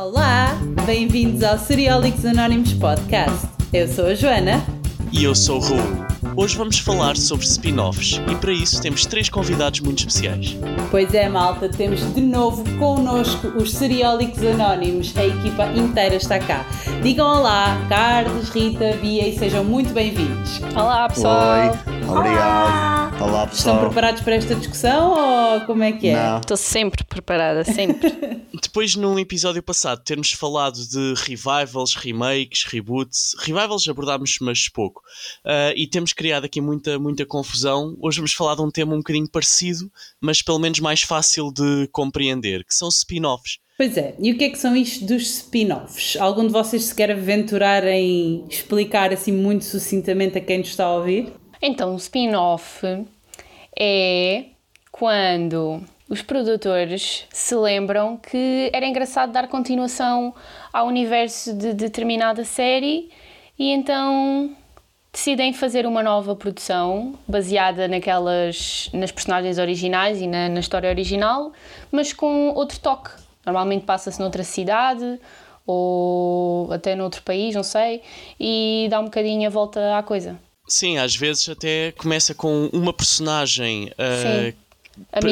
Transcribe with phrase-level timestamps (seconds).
[0.00, 0.56] Olá,
[0.86, 3.48] bem-vindos ao Seriólicos Anónimos Podcast.
[3.72, 4.64] Eu sou a Joana.
[5.10, 6.06] E eu sou o Raul.
[6.36, 10.56] Hoje vamos falar sobre spin-offs e para isso temos três convidados muito especiais.
[10.92, 15.12] Pois é, malta, temos de novo connosco os Seriólicos Anónimos.
[15.16, 16.64] A equipa inteira está cá.
[17.02, 20.60] Digam olá, Carlos, Rita, Bia e sejam muito bem-vindos.
[20.76, 21.58] Olá, pessoal.
[21.58, 21.66] Oi,
[22.06, 22.08] obrigado.
[22.08, 22.87] Olá,
[23.20, 23.74] Olá pessoal.
[23.74, 26.38] Estão preparados para esta discussão ou como é que é?
[26.38, 28.10] Estou sempre preparada, sempre.
[28.62, 33.34] Depois, num episódio passado, termos falado de revivals, remakes, reboots.
[33.40, 35.02] Revivals abordámos, mas pouco.
[35.44, 37.96] Uh, e temos criado aqui muita, muita confusão.
[38.00, 39.90] Hoje vamos falar de um tema um bocadinho parecido,
[40.20, 43.58] mas pelo menos mais fácil de compreender, que são spin-offs.
[43.78, 46.16] Pois é, e o que é que são isto dos spin-offs?
[46.16, 50.84] Algum de vocês se quer aventurar em explicar assim muito sucintamente a quem nos está
[50.84, 51.32] a ouvir?
[51.60, 52.86] Então, o spin-off
[53.78, 54.44] é
[54.92, 60.34] quando os produtores se lembram que era engraçado dar continuação
[60.72, 63.10] ao universo de determinada série
[63.58, 64.50] e então
[65.12, 71.52] decidem fazer uma nova produção baseada naquelas nas personagens originais e na, na história original,
[71.92, 73.10] mas com outro toque.
[73.44, 75.20] Normalmente passa-se noutra cidade
[75.66, 78.02] ou até noutro país, não sei,
[78.40, 80.38] e dá um bocadinho a volta à coisa.
[80.68, 84.54] Sim, às vezes até começa com uma personagem uh,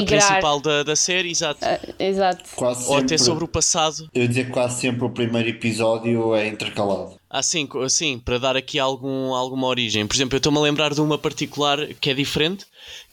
[0.07, 1.61] principal da, da série, exato.
[1.65, 2.45] Uh, exato.
[2.55, 4.09] Quase Ou até sempre- sobre o passado.
[4.15, 7.17] Eu dizer que quase sempre o primeiro episódio é intercalado.
[7.29, 10.07] Assim, co- assim, para dar aqui algum, alguma origem.
[10.07, 12.65] Por exemplo, eu estou-me a lembrar de uma particular que é diferente,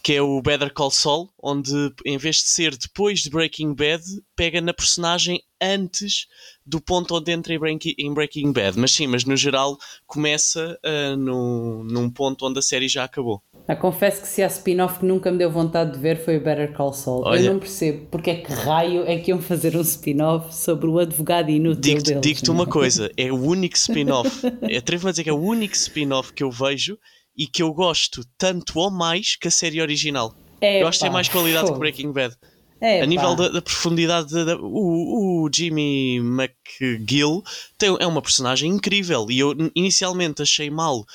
[0.01, 1.71] que é o Better Call Saul, onde
[2.05, 4.03] em vez de ser depois de Breaking Bad,
[4.35, 6.27] pega na personagem antes
[6.65, 8.77] do ponto onde entra em Breaking, Bad.
[8.77, 13.41] Mas sim, mas no geral começa ah, no, num ponto onde a série já acabou.
[13.65, 16.43] Ah, confesso que se há spin-off que nunca me deu vontade de ver foi o
[16.43, 17.23] Better Call Saul.
[17.23, 17.39] Olha.
[17.39, 20.99] Eu não percebo porque é que raio é que iam fazer um spin-off sobre o
[20.99, 22.21] advogado inútil Digo-te deles.
[22.21, 22.53] digo-te é?
[22.53, 24.45] uma coisa, é o único spin-off,
[24.77, 26.97] atrevo-me a dizer que é o único spin-off que eu vejo
[27.37, 30.35] e que eu gosto tanto ou mais que a série original.
[30.61, 31.73] É, eu acho que tem mais qualidade fogo.
[31.73, 32.35] que Breaking Bad.
[32.79, 37.41] É, a nível da, da profundidade, da- o, o Jimmy McGill
[37.77, 41.05] tem, é uma personagem incrível e eu inicialmente achei mal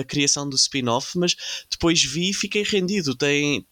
[0.00, 1.36] a criação do spin-off, mas
[1.70, 3.14] depois vi e fiquei rendido.
[3.14, 3.64] Tem,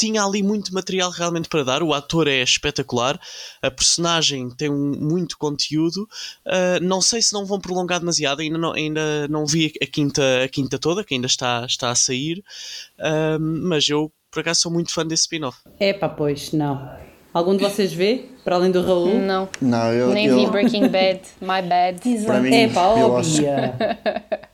[0.00, 1.82] tinha ali muito material realmente para dar.
[1.82, 3.20] O ator é espetacular,
[3.62, 6.08] a personagem tem um- muito conteúdo.
[6.46, 10.22] Uh, não sei se não vão prolongar demasiado, ainda não, ainda não vi a quinta,
[10.44, 12.42] a quinta toda, que ainda está, está a sair,
[12.98, 15.58] Uh, mas eu por acaso sou muito fã desse spin-off.
[15.80, 16.88] É pá, pois, não.
[17.34, 18.26] Algum de vocês vê?
[18.44, 19.18] Para além do Raul?
[19.20, 20.10] Não, Não, eu.
[20.10, 22.00] nem eu, vi Breaking Bad, my bad.
[22.26, 22.82] Para mim, É pá,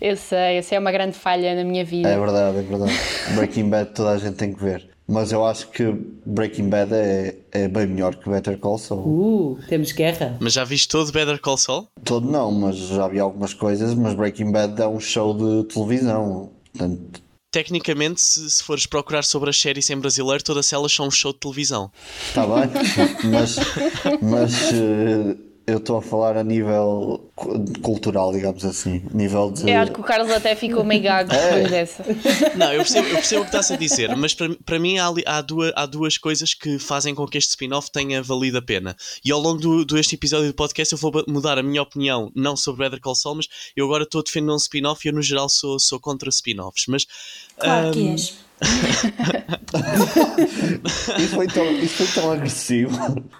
[0.00, 2.08] eu sei, essa é uma grande falha na minha vida.
[2.08, 2.92] É verdade, é verdade.
[3.34, 4.88] Breaking Bad toda a gente tem que ver.
[5.06, 5.92] Mas eu acho que
[6.24, 9.02] Breaking Bad é, é bem melhor que Better Call Saul.
[9.06, 10.36] Uh, temos guerra.
[10.38, 11.88] Mas já viste todo Better Call Saul?
[12.04, 13.92] Todo não, mas já vi algumas coisas.
[13.94, 16.50] Mas Breaking Bad é um show de televisão.
[16.72, 17.20] Portanto,
[17.50, 21.32] Tecnicamente, se, se fores procurar sobre as séries em brasileiro, todas elas são um show
[21.32, 21.90] de televisão.
[22.28, 22.70] está bem.
[23.28, 23.56] mas
[24.22, 25.36] mas eh,
[25.70, 29.02] eu estou a falar a nível cu- cultural, digamos assim.
[29.12, 29.70] Nível de.
[29.70, 31.50] Eu acho que o Carlos até ficou meio gago É.
[31.50, 32.04] depois dessa.
[32.56, 35.08] Não, eu percebo, eu percebo o que estás a dizer, mas para, para mim há,
[35.26, 38.96] há, duas, há duas coisas que fazem com que este spin-off tenha valido a pena.
[39.24, 42.56] E ao longo do, deste episódio do podcast eu vou mudar a minha opinião, não
[42.56, 45.22] sobre Better Call Saul, mas eu agora estou a defender um spin-off e eu no
[45.22, 46.84] geral sou, sou contra spin-offs.
[46.88, 47.06] Mas
[47.58, 48.34] Claro que ahm, és.
[51.18, 52.96] Isso foi tão, isso foi tão agressivo.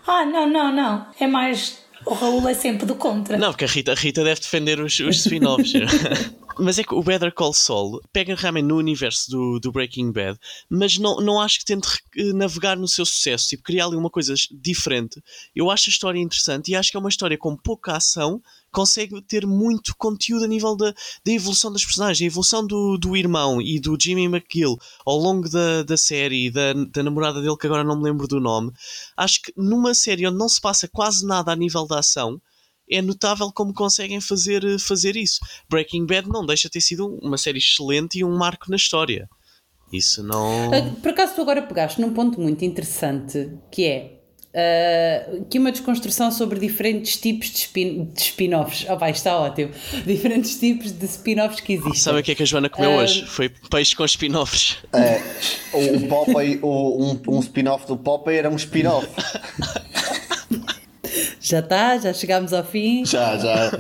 [0.07, 1.07] Ah, não, não, não.
[1.19, 1.79] É mais.
[2.07, 3.37] O Raul é sempre do contra.
[3.37, 5.73] Não, porque a Rita, a Rita deve defender os, os spin-offs.
[6.59, 10.39] mas é que o Better Call Saul pega realmente no universo do, do Breaking Bad,
[10.69, 14.11] mas não, não acho que tente eh, navegar no seu sucesso, tipo, criar ali uma
[14.11, 15.21] coisa diferente.
[15.55, 18.41] Eu acho a história interessante e acho que é uma história com pouca ação,
[18.71, 20.93] consegue ter muito conteúdo a nível da,
[21.25, 25.49] da evolução das personagens, a evolução do, do irmão e do Jimmy McGill ao longo
[25.49, 28.73] da, da série e da, da namorada dele, que agora não me lembro do nome.
[29.17, 32.41] Acho que numa série onde não se passa quase nada a nível da ação,
[32.91, 35.39] é notável como conseguem fazer, fazer isso.
[35.69, 39.29] Breaking Bad não deixa de ter sido uma série excelente e um marco na história.
[39.93, 40.73] Isso não.
[40.73, 44.20] Ah, Por acaso tu agora pegaste num ponto muito interessante que é
[44.55, 48.87] ah, que uma desconstrução sobre diferentes tipos de, spin, de spin-offs.
[48.89, 49.71] Oh, vai, está ótimo.
[50.05, 51.95] Diferentes tipos de spin-offs que existem.
[51.95, 53.27] Sabe o que é que a Joana comeu hoje?
[53.27, 54.79] Foi peixe com spin-offs.
[54.93, 55.21] É,
[55.73, 59.09] o Popeye, o, um, um spin-off do Popeye era um spin-off.
[61.41, 63.05] Já está, já chegámos ao fim.
[63.05, 63.73] Já, já.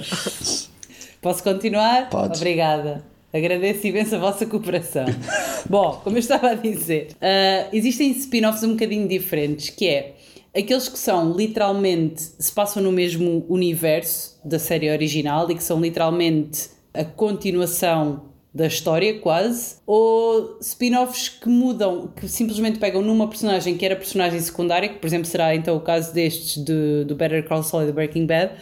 [1.20, 2.08] Posso continuar?
[2.08, 2.40] Podes.
[2.40, 3.04] Obrigada.
[3.32, 5.04] Agradeço imenso a vossa cooperação.
[5.68, 10.14] Bom, como eu estava a dizer, ah, existem spin-offs um bocadinho diferentes, que é
[10.56, 15.80] aqueles que são literalmente, se passam no mesmo universo da série original e que são
[15.80, 23.76] literalmente a continuação da história, quase, ou spin-offs que mudam, que simplesmente pegam numa personagem
[23.76, 27.46] que era personagem secundária, que por exemplo será então o caso destes do, do Better
[27.46, 28.52] Call Saul e do Breaking Bad,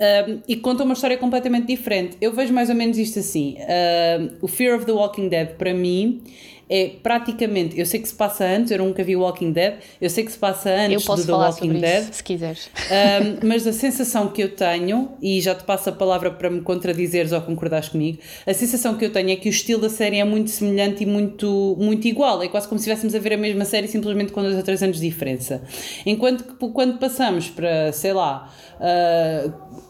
[0.00, 2.16] um, e contam uma história completamente diferente.
[2.20, 3.56] Eu vejo mais ou menos isto assim:
[4.40, 6.22] o Fear of the Walking Dead, para mim,
[6.70, 7.76] é praticamente.
[7.76, 10.38] Eu sei que se passa antes, eu nunca vi Walking Dead, eu sei que se
[10.38, 12.02] passa antes Eu posso do The falar Walking sobre Dead.
[12.02, 12.70] isso, se quiseres.
[12.76, 16.60] Um, mas a sensação que eu tenho, e já te passo a palavra para me
[16.60, 20.18] contradizeres ou concordares comigo, a sensação que eu tenho é que o estilo da série
[20.18, 22.40] é muito semelhante e muito, muito igual.
[22.40, 24.80] É quase como se estivéssemos a ver a mesma série, simplesmente com dois ou três
[24.80, 25.62] anos de diferença.
[26.06, 28.48] Enquanto que quando passamos para, sei lá,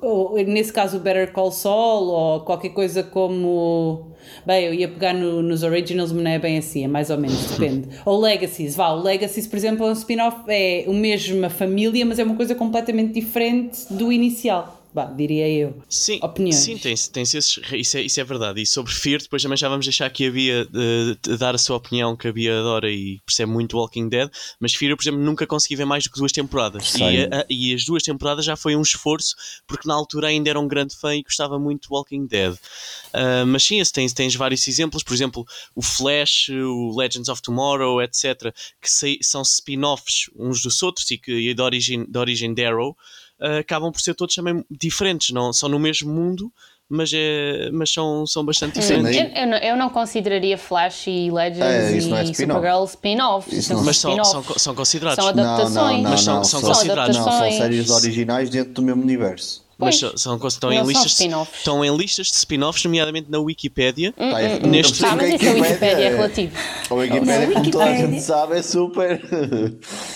[0.02, 4.09] uh, nesse caso o Better Call Saul ou qualquer coisa como.
[4.46, 7.18] Bem, eu ia pegar no- nos originals, mas não é bem assim, é mais ou
[7.18, 7.88] menos, depende.
[8.06, 12.18] Ou Legacies, vá, o Legacies, por exemplo, é um spin-off, é a mesma família, mas
[12.18, 14.79] é uma coisa completamente diferente do inicial.
[14.92, 15.80] Vá, diria eu.
[15.88, 16.56] Sim, Opiniões.
[16.56, 18.60] sim tem, tem esses, isso, é, isso é verdade.
[18.60, 21.58] E sobre Fear, depois também já vamos deixar que a Bia eh, de dar a
[21.58, 24.28] sua opinião, que a Bia adora e percebe muito Walking Dead.
[24.58, 26.88] Mas Fear, eu, por exemplo, nunca consegui ver mais do que duas temporadas.
[26.90, 27.04] Sim.
[27.08, 30.58] E, a- e as duas temporadas já foi um esforço, porque na altura ainda era
[30.58, 32.56] um grande fã e gostava muito de Walking Dead.
[33.12, 37.40] Ah, mas sim, esse tens, tens vários exemplos, por exemplo, o Flash, o Legends of
[37.42, 38.52] Tomorrow, etc.,
[38.82, 42.64] que sei- são spin-offs uns dos outros e que e da origem, da origem de
[42.64, 42.96] Arrow.
[43.40, 46.52] Uh, acabam por ser todos também diferentes, não são no mesmo mundo,
[46.86, 49.16] mas, é, mas são, são bastante Sim, diferentes.
[49.16, 51.60] mas- Eu, eu não, eu não consideraria Flash e Legends
[52.04, 52.36] É, não é e spin-off.
[52.36, 53.64] Supergirl spin-offs.
[53.64, 55.24] São não- Mas são, são, são considerados.
[55.24, 55.72] São adaptações.
[55.74, 57.16] Não, não, não, Mas são- não, são são- considerados.
[57.16, 59.64] Não, são séries originais dentro do mesmo universo.
[59.80, 61.58] Mas são, são, estão, em Não são listas, spin-offs.
[61.58, 64.14] estão em listas de spin-offs, nomeadamente na Wikipédia.
[64.18, 66.56] Hum, Tá, é- Neste- não Ah, mas isso a que Wikipédia é relativo.
[66.90, 69.22] A Wikipédia, Não, como toda a gente sabe, é super.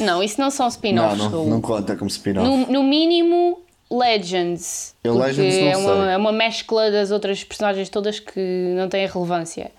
[0.00, 1.18] Não, isso não são Não, spin-offs.
[1.18, 1.48] não, Raul.
[1.48, 2.46] não conta como spin-off.
[2.48, 4.94] No, no mínimo, Legends.
[5.04, 9.06] Eu Legends não é, uma, é uma mescla das outras personagens todas que não têm
[9.06, 9.70] relevância.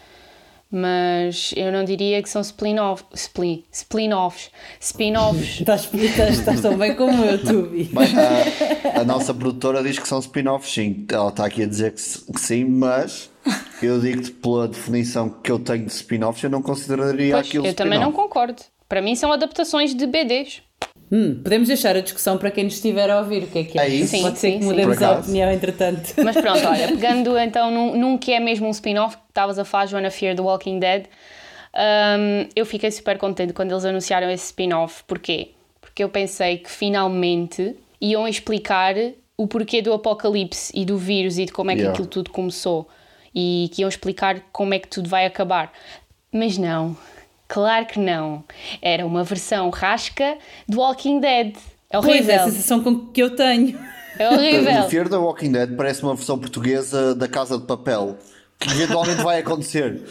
[0.78, 4.52] Mas eu não diria que são spin-off, spin, spin-offs.
[4.82, 5.62] Spin-offs.
[5.62, 7.90] Estás, estás, estás tão bem como eu, Tubi.
[8.94, 11.06] A, a nossa produtora diz que são spin-offs, sim.
[11.10, 12.02] Ela está aqui a dizer que,
[12.34, 13.32] que sim, mas
[13.82, 17.74] eu digo-te pela definição que eu tenho de spin-offs, eu não consideraria Pois, aquilo eu
[17.74, 18.62] também não concordo.
[18.90, 20.62] Para mim são adaptações de BDs.
[21.12, 23.44] Hum, podemos deixar a discussão para quem nos estiver a ouvir.
[23.44, 23.84] O que é que é?
[23.84, 24.20] É isso?
[24.22, 26.14] Pode Sim, ser sim, que mudemos a opinião entretanto.
[26.24, 29.66] Mas pronto, olha, pegando então num, num que é mesmo um spin-off, que estavas a
[29.66, 31.06] falar, Joana Fear, do Walking Dead,
[31.76, 35.04] hum, eu fiquei super contente quando eles anunciaram esse spin-off.
[35.06, 35.52] Porquê?
[35.80, 38.96] Porque eu pensei que finalmente iam explicar
[39.38, 41.94] o porquê do apocalipse e do vírus e de como é que Yeah.
[41.94, 42.88] aquilo tudo começou.
[43.34, 45.72] E que iam explicar como é que tudo vai acabar.
[46.32, 46.96] Mas não.
[47.48, 48.44] Claro que não.
[48.82, 50.38] Era uma versão rasca
[50.68, 51.56] do Walking Dead.
[51.90, 52.36] É Pois é, horrível.
[52.36, 53.78] a sensação com que eu tenho.
[54.18, 54.90] É O horrível.
[54.90, 58.18] Fear the Walking Dead parece uma versão portuguesa da Casa de Papel,
[58.60, 60.02] que eventualmente vai acontecer.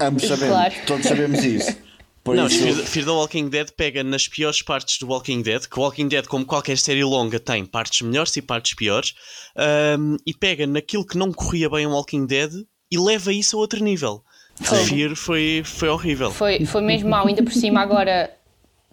[0.00, 0.74] Ambos sabemos, Claro.
[0.86, 1.76] todos sabemos isso.
[2.24, 5.64] Por Não, isso, Fear, Fear the Walking Dead pega nas piores partes do Walking Dead,
[5.68, 9.14] que o Walking Dead, como qualquer série longa, tem partes melhores e partes piores,
[9.56, 12.50] ahm, e pega naquilo que não corria bem o Walking Dead
[12.90, 14.24] e leva isso a outro nível.
[14.62, 16.30] Fear foi, foi horrível.
[16.30, 18.30] Foi, foi mesmo mau, ainda por cima agora,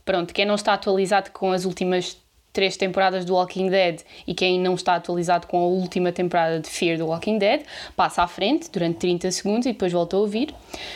[0.03, 2.17] pronto, quem não está atualizado com as últimas
[2.53, 6.69] três temporadas do Walking Dead e quem não está atualizado com a última temporada de
[6.69, 7.63] Fear do Walking Dead,
[7.95, 10.53] passa à frente durante 30 segundos e depois volta a ouvir.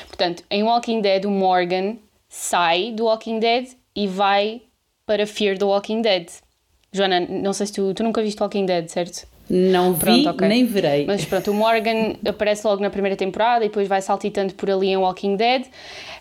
[0.07, 1.97] Portanto, em Walking Dead o Morgan
[2.29, 4.61] sai do Walking Dead e vai
[5.05, 6.29] para Fear do Walking Dead.
[6.93, 9.27] Joana, não sei se tu, tu nunca viste Walking Dead, certo?
[9.49, 10.47] Não vi, Pronto, ok.
[10.47, 11.05] nem verei.
[11.05, 14.87] Mas pronto, o Morgan aparece logo na primeira temporada e depois vai saltitando por ali
[14.89, 15.65] em Walking Dead,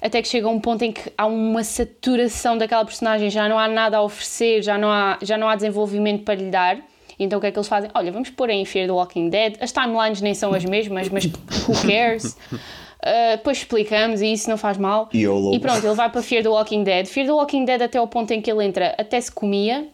[0.00, 3.58] até que chega a um ponto em que há uma saturação daquela personagem, já não
[3.58, 6.78] há nada a oferecer, já não há, já não há desenvolvimento para lhe dar.
[7.18, 7.90] Então o que é que eles fazem?
[7.94, 9.56] Olha, vamos pôr em Fear the Walking Dead.
[9.60, 12.36] As timelines nem são as mesmas, mas who cares?
[12.52, 12.58] Uh,
[13.38, 15.08] depois explicamos e isso não faz mal.
[15.14, 15.54] YOLO.
[15.54, 17.06] E pronto, ele vai para Fear the Walking Dead.
[17.06, 19.88] Fear the Walking Dead até ao ponto em que ele entra, até se comia.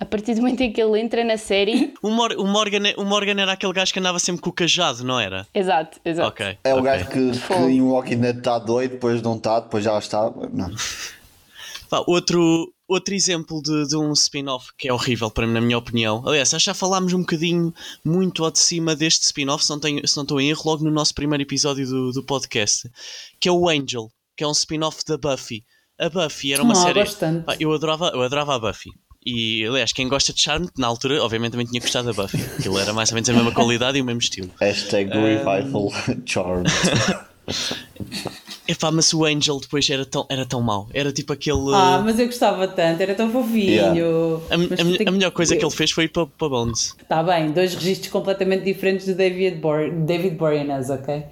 [0.00, 1.92] A partir do momento em que ele entra na série.
[2.02, 5.02] O, Mor- o Morgan, o Morgan era aquele gajo que andava sempre com o cajado,
[5.04, 5.46] não era?
[5.52, 6.28] exato, exato.
[6.28, 6.58] Ok.
[6.62, 6.84] é o ok.
[6.84, 10.30] gajo que, que em Walking Dead está doido, depois não está, depois já está.
[10.52, 10.70] Não.
[11.90, 15.78] Pá, outro, outro exemplo de, de um spin-off que é horrível para mim, na minha
[15.78, 16.22] opinião.
[16.26, 17.72] Aliás, já falámos um bocadinho
[18.04, 20.84] muito ao de cima deste spin-off, se não, tenho, se não estou em erro, logo
[20.84, 22.88] no nosso primeiro episódio do, do podcast,
[23.40, 25.64] que é o Angel, que é um spin-off da Buffy.
[25.98, 27.40] A Buffy era uma Ah, série.
[27.42, 28.90] Pá, eu, adorava, eu adorava a Buffy.
[29.24, 32.40] E, aliás, quem gosta de Charme, na altura, obviamente também tinha gostado da Buffy.
[32.58, 34.50] Aquilo era mais ou menos a mesma qualidade e o mesmo estilo.
[34.60, 35.92] Hashtag Revival
[36.24, 36.64] Charm.
[38.68, 40.86] Epá, mas o Angel depois era tão, era tão mau.
[40.92, 41.74] Era tipo aquele.
[41.74, 43.70] Ah, mas eu gostava tanto, era tão fofinho.
[43.70, 44.00] Yeah.
[44.50, 46.94] a, a- a melhor coisa que ele fez foi ir para, para Bones.
[47.00, 51.22] Está bem, dois registros completamente diferentes do David, Bor David Boreanaz, ok?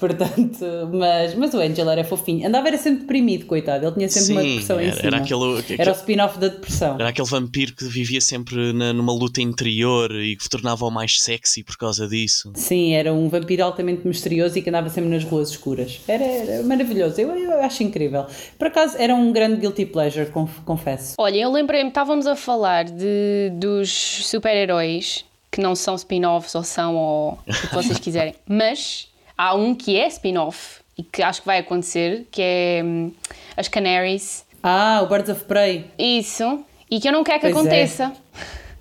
[0.00, 2.46] Portanto, mas, mas o Angel era fofinho.
[2.46, 3.84] Andava era sempre deprimido, coitado.
[3.86, 5.06] Ele tinha sempre uma Sim, depressão em era- cima.
[5.08, 6.94] era aquele- aquele- Era o spin-off da depressão.
[6.98, 11.62] Era aquele vampiro que vivia sempre na- numa luta interior e que tornava-o mais sexy
[11.62, 12.50] por causa disso.
[12.54, 16.00] Sim, era um vampiro altamente misterioso e que andava sempre nas ruas escuras.
[16.08, 18.26] Era, era maravilhoso, eu, eu acho incrível.
[18.58, 21.14] Por acaso era um grande guilty pleasure, conf- confesso.
[21.18, 23.90] Olha, eu lembrei-me, estávamos a falar de, dos
[24.26, 29.74] super-heróis que não são spin-offs ou são ou o que vocês quiserem, mas há um
[29.74, 33.10] que é spin-off e que acho que vai acontecer, que é hum,
[33.56, 34.44] as Canaries.
[34.62, 35.86] Ah, o Birds of Prey.
[35.98, 36.60] Isso.
[36.90, 37.60] E que eu não quero que Pois é.
[37.60, 38.12] aconteça.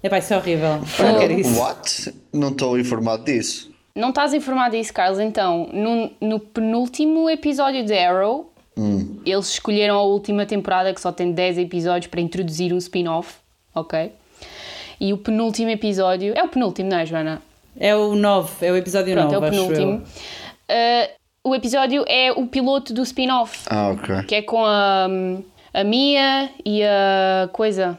[0.04, 0.82] Epá, isso é horrível.
[1.00, 1.60] Eu não quero isso.
[1.60, 2.14] What?
[2.34, 3.72] Não estou informado disso.
[4.00, 5.20] Não estás informado disso, Carlos?
[5.20, 8.52] Então, no, no penúltimo episódio de Arrow,
[9.26, 13.36] eles escolheram a última temporada que só tem 10 episódios para introduzir um spin-off,
[13.76, 14.12] ok?
[15.02, 16.34] E o penúltimo episódio.
[16.36, 17.42] É o penúltimo, não é, Joana?
[17.78, 19.98] É o 9, é o episódio Pronto, 9, é o penúltimo.
[19.98, 24.24] Uh, o episódio é o piloto do spin-off, Ah, ok.
[24.24, 25.08] que é com a,
[25.74, 27.98] a Mia e a coisa.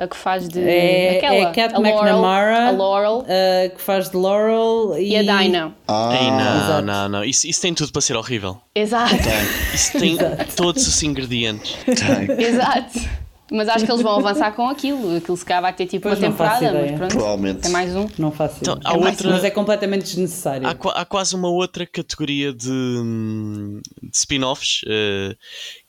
[0.00, 0.60] A que faz de.
[0.60, 4.96] É, aquela, é a Cat a Laurel, McNamara, A Laurel uh, que faz de Laurel
[4.98, 5.72] e, e a Dinah.
[5.86, 6.82] Ah, Ei, não, exato.
[6.86, 7.24] não, não.
[7.24, 8.58] Isso, isso tem tudo para ser horrível.
[8.74, 9.14] Exato.
[9.74, 10.16] Isso tem
[10.56, 11.76] todos os ingredientes.
[11.84, 12.30] tem.
[12.46, 12.98] Exato.
[13.52, 15.16] Mas acho que eles vão avançar com aquilo.
[15.16, 17.10] Aquilo se calhar vai ter tipo Pois uma temporada, mas pronto.
[17.16, 17.66] Provavelmente.
[17.66, 18.06] É mais um.
[18.16, 20.68] Não faço Então, há É mais- outra- Mas é completamente desnecessário.
[20.68, 25.34] Há, há quase uma outra categoria de, hum, de spin-offs eh,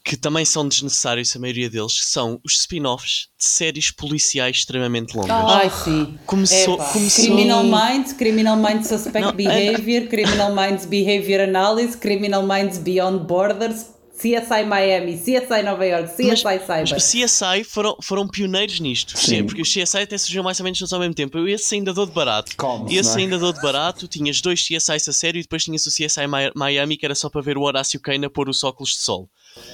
[0.03, 5.29] que também são desnecessários, a maioria deles, são os spin-offs de séries policiais extremamente longas.
[5.31, 6.17] Ai, sim.
[6.25, 12.77] Começou- começou- Criminal Minds, Criminal Minds Suspect Não, Behavior, Criminal Minds Behavior Analysis, Criminal Minds
[12.79, 13.85] Beyond Borders,
[14.17, 16.95] CSI Miami, CSI Nova York, CSI Mas Cyber.
[16.97, 19.43] os CSI foram, foram pioneiros nisto, Sim.
[19.45, 21.39] porque os CSI até surgiram mais ou menos todos ao mesmo tempo.
[21.39, 22.55] Eu esse ainda dou de barato.
[22.55, 23.21] Como-se, esse é?
[23.23, 24.07] ainda dou de barato.
[24.07, 27.31] Tinhas dois CSIs a sério e depois tinhas o CSI Mi- Miami, que era só
[27.31, 29.27] para ver o Horácio Kane a pôr os óculos de sol.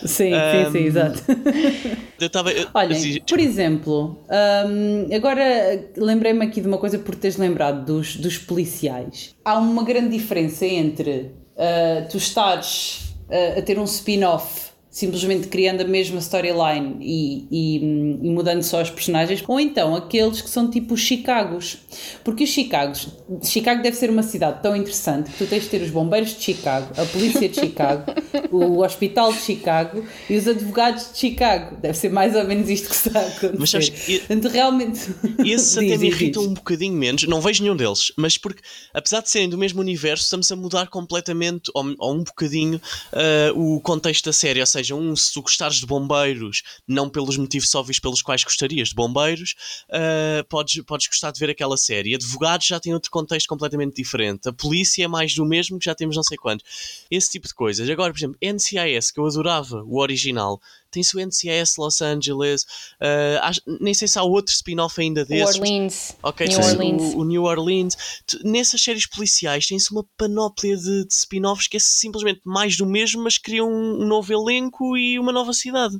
[0.06, 1.24] Sim, sim, sim, exato.
[2.20, 2.50] Eu estava.
[2.74, 4.24] Olhem, assim, por exemplo,
[4.68, 9.36] hum, agora lembrei-me aqui de uma coisa por teres lembrado dos, dos policiais.
[9.44, 15.82] Há uma grande diferença entre ah, tu estares ah, a ter um spin-off simplesmente criando
[15.82, 17.76] a mesma storyline e, e,
[18.24, 21.78] e mudando só os personagens, ou então aqueles que são tipo os Chicagos.
[22.24, 23.08] Porque os Chicagos,
[23.44, 26.42] Chicago deve ser uma cidade tão interessante que tu tens de ter os bombeiros de
[26.44, 28.12] Chicago, a polícia de Chicago,
[28.52, 31.78] o hospital de Chicago e os advogados de Chicago.
[31.82, 33.56] Deve ser mais ou menos isto que está a acontecer.
[33.60, 35.00] Mas sabes que- Portanto, realmente.
[35.46, 37.24] Esses até me irritam um bocadinho menos.
[37.28, 38.62] Não vejo nenhum deles, mas porque,
[38.94, 42.82] apesar de serem do mesmo universo, estamos a mudar completamente, ou, ou um bocadinho,
[43.14, 44.60] ah, o contexto da série.
[44.60, 48.90] Ou seja, um, se tu gostares de bombeiros, não pelos motivos óbvios pelos quais gostarias
[48.90, 49.56] de bombeiros,
[49.92, 52.16] ah, podes, podes gostar de ver aquela série.
[52.16, 54.50] Advogados já tem outro contexto completamente diferente.
[54.50, 56.66] A polícia é mais do mesmo, que já temos não sei quantos.
[57.10, 57.90] Esse tipo de coisas.
[57.90, 60.60] Agora, por exemplo, NCIS, que eu adorava, o original.
[60.92, 62.66] Tem-se o NCIS Los Angeles,
[63.02, 65.56] ah, acho- nem sei se há outro spin-off ainda New desses.
[65.56, 66.18] Orleans.
[66.24, 67.02] Ok, New tens Orleans.
[67.14, 67.96] O, o New Orleans.
[68.44, 73.24] Nessas séries policiais tem-se uma panóplia de, de spin-offs que é simplesmente mais do mesmo,
[73.24, 75.98] mas criam um, um novo elenco e uma nova cidade.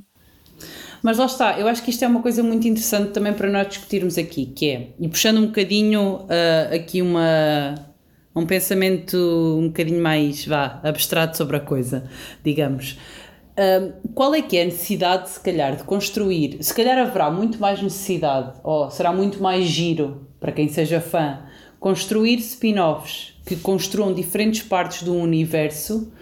[1.02, 3.68] Mas lá está, eu acho que isto é uma coisa muito interessante também para nós
[3.68, 7.74] discutirmos aqui, que é, e puxando um bocadinho ah, aqui uma,
[8.34, 12.10] um pensamento um bocadinho mais, vá, abstrato sobre a coisa,
[12.44, 12.96] digamos.
[13.58, 16.62] Ah, qual é que é a necessidade, se calhar, de construir?
[16.62, 21.40] Se calhar haverá muito mais necessidade, ou será muito mais giro, para quem seja fã,
[21.80, 26.12] construir spin-offs que construam diferentes partes do universo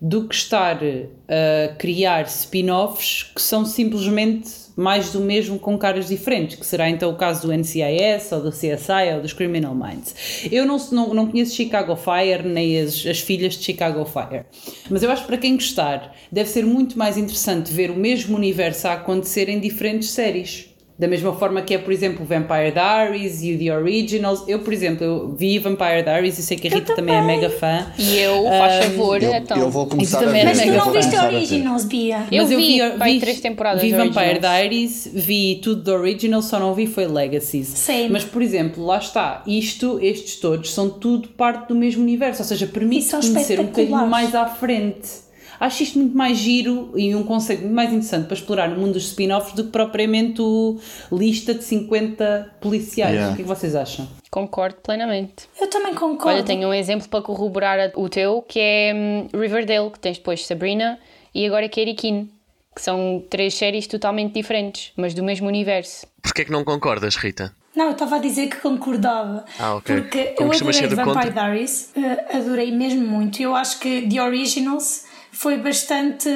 [0.00, 0.80] do que estar
[1.28, 7.10] a criar spin-offs que são simplesmente mais do mesmo com caras diferentes, que será então
[7.10, 10.14] o caso do NCIS ou do CSI ou dos Criminal Minds.
[10.52, 14.44] Eu não, não, não conheço Chicago Fire nem as, as filhas de Chicago Fire,
[14.88, 18.36] mas eu acho que para quem gostar deve ser muito mais interessante ver o mesmo
[18.36, 20.68] universo a acontecer em diferentes séries.
[20.98, 24.42] Da mesma forma que é, por exemplo, Vampire Diaries e o The Originals.
[24.48, 27.14] Eu, por exemplo, eu vi Vampire Diaries e sei que a Rita também.
[27.14, 27.86] é mega fã.
[27.96, 29.56] E eu, faz favor, Eu, então.
[29.56, 30.56] eu vou começar a também ver.
[30.56, 31.16] Mas tu não viste.
[31.16, 32.26] Originals, Bia?
[32.32, 34.40] Eu Mas vi, vai, três temporadas Vi Vampire Originals.
[34.40, 37.68] Diaries, vi tudo do Original, só não vi foi Legacies.
[37.68, 38.08] Same.
[38.08, 42.48] Mas, por exemplo, lá está, isto, estes todos, são tudo parte do mesmo universo, ou
[42.48, 45.27] seja, permite E são conhecer um bocadinho mais à frente.
[45.60, 48.92] Acho isto muito mais giro e um conceito muito mais interessante para explorar no mundo
[48.94, 50.78] dos spin-offs do que propriamente o
[51.12, 53.14] lista de 50 policiais.
[53.14, 53.32] Yeah.
[53.32, 54.08] O que é que vocês acham?
[54.30, 55.48] Concordo plenamente.
[55.60, 56.28] Eu também concordo.
[56.38, 60.44] Olha, tenho um exemplo para corroborar o teu, que é hum, Riverdale, que tens depois
[60.46, 60.98] Sabrina
[61.34, 62.30] e agora Katie Keane,
[62.74, 66.06] que são três séries totalmente diferentes, mas do mesmo universo.
[66.22, 67.52] Porquê é que não concordas, Rita?
[67.74, 69.44] Não, eu estava a dizer que concordava.
[69.58, 70.00] Ah, ok.
[70.00, 71.30] Porque Como eu adorei Vampire contra?
[71.30, 73.40] Diaries, eh, adorei mesmo muito.
[73.40, 75.04] Eu acho que The Originals
[75.38, 76.28] foi bastante.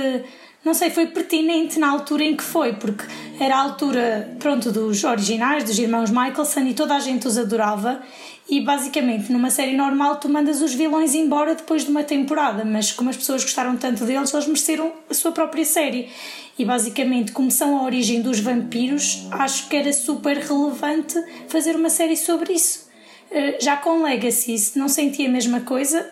[0.64, 3.04] Não sei, foi pertinente na altura em que foi, porque
[3.40, 8.00] era a altura, pronto, dos originais, dos irmãos Michelson e toda a gente os adorava.
[8.48, 12.92] E basicamente, numa série normal, tu mandas os vilões embora depois de uma temporada, mas
[12.92, 16.08] como as pessoas gostaram tanto deles, eles mereceram a sua própria série.
[16.56, 21.90] E basicamente, como são a origem dos vampiros, acho que era super relevante fazer uma
[21.90, 22.88] série sobre isso.
[23.32, 26.08] Uh, já com Legacy não senti a mesma coisa,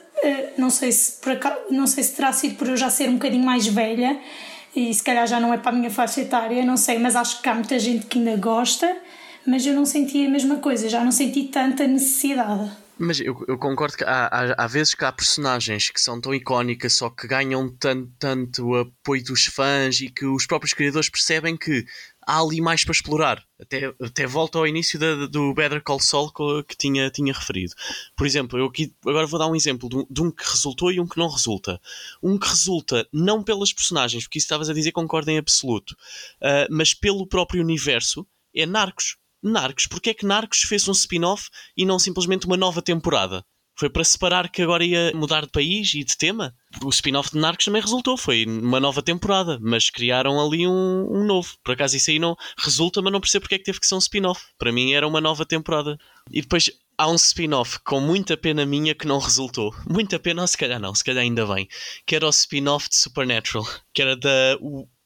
[0.59, 3.15] não, sei se por acaso, não sei se terá sido por eu já ser um
[3.15, 4.21] bocadinho mais velha
[4.75, 7.43] e se calhar já não é para a minha faixa etária, não sei, mas acho
[7.43, 8.97] que há muita gente que ainda gosta,
[9.47, 12.71] mas eu não senti a mesma coisa, já não senti tanta necessidade.
[13.03, 16.35] Mas eu, eu concordo que há, há, há vezes que há personagens que são tão
[16.35, 21.57] icónicas, só que ganham tanto, tanto apoio dos fãs e que os próprios criadores percebem
[21.57, 21.87] que
[22.31, 23.45] há ali mais para explorar.
[23.61, 27.75] Até, até volta ao início da, do Better Call Saul que, que tinha, tinha referido.
[28.17, 30.93] Por exemplo, eu aqui agora vou dar um exemplo de um, de um que resultou
[30.93, 31.81] e um que não resulta.
[32.23, 36.67] Um que resulta não pelas personagens, porque isso estavas a dizer concordo em absoluto, uh,
[36.71, 39.17] mas pelo próprio universo, é Narcos.
[39.43, 43.45] Narcos, porque é que Narcos fez um spin-off e não simplesmente uma nova temporada?
[43.81, 46.55] Foi para separar que agora ia mudar de país e de tema?
[46.85, 51.25] O spin-off de Narcos também resultou, foi uma nova temporada, mas criaram ali um, um,
[51.25, 51.57] novo.
[51.65, 53.95] Por acaso isso aí não resulta, mas não percebo porque é que teve que ser
[53.95, 54.45] um spin-off.
[54.59, 55.97] Para mim era uma nova temporada.
[56.31, 59.75] E depois há um spin-off com muita pena minha que não resultou.
[59.89, 61.67] Muita pena, ou se calhar não, se calhar ainda bem.
[62.05, 64.59] Que era o spin-off de Supernatural, que era da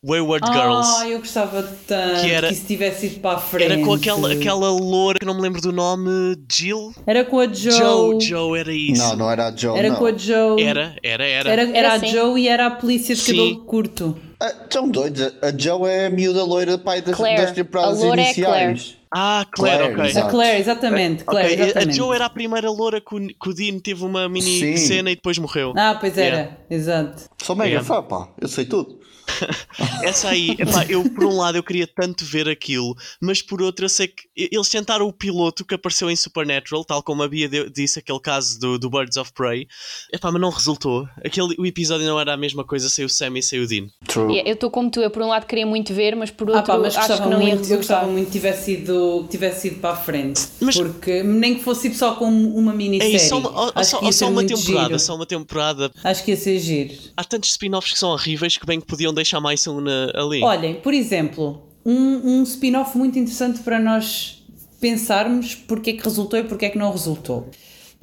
[0.06, 0.88] Wayward Girls.
[1.00, 3.72] Ah, eu gostava tanto Que que, era- isso tivesse ido para a frente.
[3.72, 6.92] Era com aquela, aquela loura que não me lembro do nome, Jill?
[7.06, 7.72] Era com a Joe.
[7.72, 9.02] Joe, Joe era isso.
[9.02, 9.78] Não, não era a Joe.
[9.78, 9.96] Era não.
[9.96, 10.62] com a Joe.
[10.62, 11.50] Era, era, era.
[11.50, 12.08] Era, era Era a assim.
[12.08, 13.32] Joe e era a polícia de Sim.
[13.36, 14.16] cabelo curto.
[14.40, 15.32] Ah, Estão doidos.
[15.40, 17.40] A a Joe é a miúda loira pai das, Claire.
[17.40, 18.96] das temporadas A é iniciais.
[19.16, 20.10] Ah, Claire, Claire, ok.
[20.10, 20.26] exato.
[20.26, 21.24] A Claire, exatamente.
[21.24, 21.96] Claire, Ok, a exatamente.
[21.96, 24.76] Joe era a primeira loura que o, que o Dean teve uma mini Sim.
[24.76, 25.72] cena e depois morreu.
[25.76, 26.36] Ah, pois era.
[26.36, 26.56] Yeah.
[26.68, 27.22] Exato.
[27.40, 27.86] Sou mega Yeah.
[27.86, 28.28] fã, pá.
[28.40, 28.98] Eu sei tudo.
[30.02, 33.84] Essa aí, epá, eu por um lado eu queria tanto ver aquilo, mas por outro
[33.84, 37.48] eu sei que eles tentaram o piloto que apareceu em Supernatural, tal como a Bia
[37.70, 39.66] disse, aquele caso do, do Birds of Prey,
[40.12, 41.08] epá, mas não resultou.
[41.24, 43.86] Aquele, o episódio não era a mesma coisa sem o Sam e sem o Dean.
[44.06, 44.42] True.
[44.44, 46.72] Eu estou como tu, eu por um lado queria muito ver, mas por Ah, outro
[46.72, 48.06] pá, mas acho que não ia muito, eu gostava resultar.
[48.06, 50.40] muito que tivesse ido, tivesse ido para a frente.
[50.60, 53.16] Mas- Porque nem que fosse tipo, só com uma É minissérie.
[53.16, 54.98] isso, só uma, ou- Acho só, que ia ou ser só uma muito temporada, giro.
[55.00, 55.90] só uma temporada.
[56.02, 56.94] Acho que ia ser giro.
[57.16, 60.42] Há tantos spin-offs que são horríveis que bem que podiam deixar mais um na- ali.
[60.42, 64.42] Olhem, por exemplo, um, um spin-off muito interessante para nós
[64.80, 67.48] pensarmos porque é que resultou e porque é que não resultou.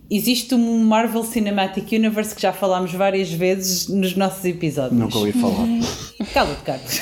[0.10, 5.00] Existe um Marvel Cinematic Universe que já falámos várias vezes nos nossos episódios.
[5.00, 5.68] Nunca ouvi falar.
[6.34, 7.02] Cala-te, Carlos.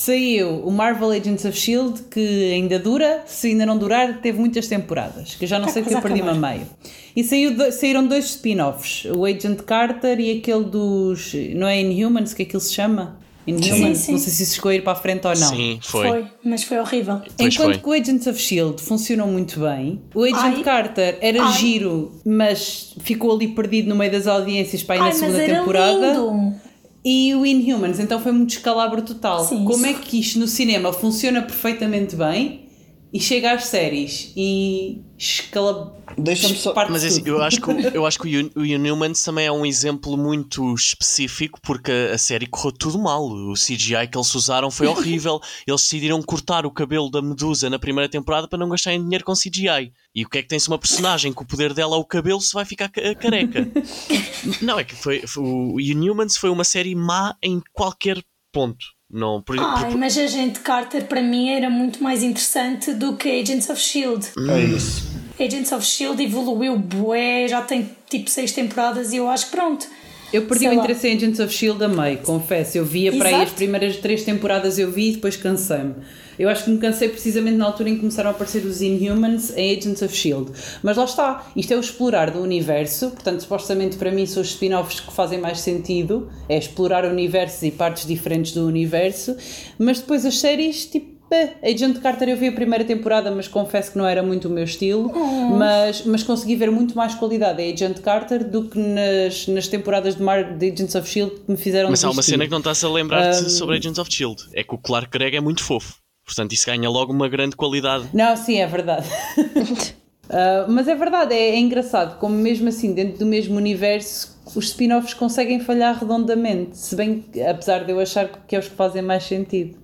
[0.00, 4.68] Saiu o Marvel Agents of Shield, que ainda dura, se ainda não durar, teve muitas
[4.68, 6.68] temporadas, que eu já não Tá sei porque eu perdi-me a meio.
[7.16, 11.34] E saiu saíram dois spin-offs, o Agent Carter e aquele dos.
[11.52, 13.18] Não é Inhumans que aquilo se chama?
[13.44, 14.12] Inhumans, Sim, sim.
[14.12, 15.48] não sei se isso chegou a ir para a frente ou não.
[15.48, 16.06] Sim, foi.
[16.08, 17.20] Foi, mas foi horrível.
[17.36, 17.78] Pois Enquanto foi.
[17.78, 20.62] que o Agents of Shield funcionou muito bem, o Agent Ai.
[20.62, 21.52] Carter era Ai.
[21.54, 25.42] giro, mas ficou ali perdido no meio das audiências para ir na Ai, mas segunda
[25.42, 26.12] era temporada.
[26.12, 26.67] lindo.
[27.04, 29.44] E o Inhumans, então foi um descalabro total.
[29.44, 32.67] Sim, Como isso- é que isto no cinema funciona perfeitamente bem
[33.12, 35.96] e chega às séries e escala.
[36.16, 39.46] Deixa-me só- Mas assim, eu acho que, o- eu acho que o, o Inhumans também
[39.46, 43.24] é um exemplo muito específico porque a, a série correu tudo mal.
[43.26, 45.40] O CGI que eles usaram foi horrível.
[45.66, 49.32] Eles decidiram cortar o cabelo da Medusa na primeira temporada para não gastarem dinheiro com
[49.32, 49.92] CGI.
[50.14, 52.40] E o que é que tem-se uma personagem que o poder dela é o cabelo
[52.40, 53.66] se vai ficar ca- careca?
[54.62, 58.84] não, é que foi, foi- o Inhumans foi uma série má em qualquer ponto.
[59.10, 63.28] Não, por, Ai, por- mas Agente Carter para mim era muito mais interessante do que
[63.40, 64.26] Agents of Shield.
[64.50, 65.08] É isso.
[65.40, 69.86] Agents of Shield evoluiu bué, já tem tipo seis temporadas e eu acho que pronto.
[70.32, 70.82] Eu perdi sei o lá.
[70.82, 72.76] interesse em Agents of Shield a meio, confesso.
[72.78, 75.94] Eu via para aí as primeiras três temporadas eu vi e depois cansei-me.
[76.38, 79.52] Eu acho que me cansei precisamente na altura em que começaram a aparecer os Inhumans
[79.56, 80.52] em Agents of Shield.
[80.82, 84.50] Mas lá está, isto é o explorar do universo, portanto, supostamente para mim são os
[84.50, 89.36] spin-offs que fazem mais sentido, é explorar universos e partes diferentes do universo,
[89.78, 93.92] mas depois as séries, tipo, Beh, Agent Carter eu vi a primeira temporada, mas confesso
[93.92, 95.12] que não era muito o meu estilo,
[95.56, 100.16] mas, mas consegui ver muito mais qualidade em Agent Carter do que nas, nas temporadas
[100.16, 101.44] de, Mar de Agents of S.H.I.E.L.D.
[101.44, 104.10] que me fizeram Mas há uma cena que não estás a lembrar-te sobre Agents of
[104.12, 104.42] Shield.
[104.54, 105.96] É que o Clark Gregg é muito fofo.
[106.24, 108.08] Portanto, isso ganha logo uma grande qualidade.
[108.12, 109.06] Não, sim, é verdade.
[110.30, 114.66] Ah, mas é verdade, é, é engraçado como mesmo assim, dentro do mesmo universo, os
[114.66, 118.76] spin-offs conseguem falhar redondamente, se bem que, apesar de eu achar que é os que
[118.76, 119.78] fazem mais sentido.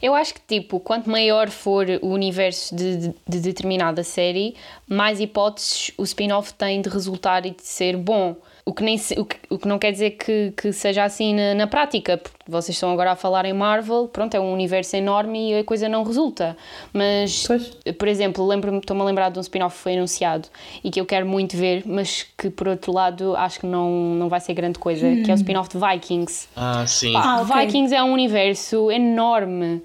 [0.00, 4.54] Eu acho que, tipo, quanto maior for o universo de, de, de determinada série,
[4.88, 8.36] mais hipóteses o spin-off tem de resultar e de ser bom.
[8.70, 11.34] O que, nem se- o que, o que não quer dizer que, que seja assim
[11.34, 14.94] na, na prática, porque vocês estão agora a falar em Marvel, pronto, é um universo
[14.94, 16.56] enorme e a coisa não resulta.
[16.92, 17.66] Mas, Pois.
[17.98, 20.46] por exemplo, lembro-me, estou-me a lembrar de um spin-off que foi anunciado
[20.84, 24.28] e que eu quero muito ver, mas que por outro lado acho que não, não
[24.28, 26.46] vai ser grande coisa, que é o spin-off de Vikings.
[26.54, 27.12] Ah, sim.
[27.16, 27.56] Ah, ok.
[27.66, 29.82] Vikings é um universo enorme,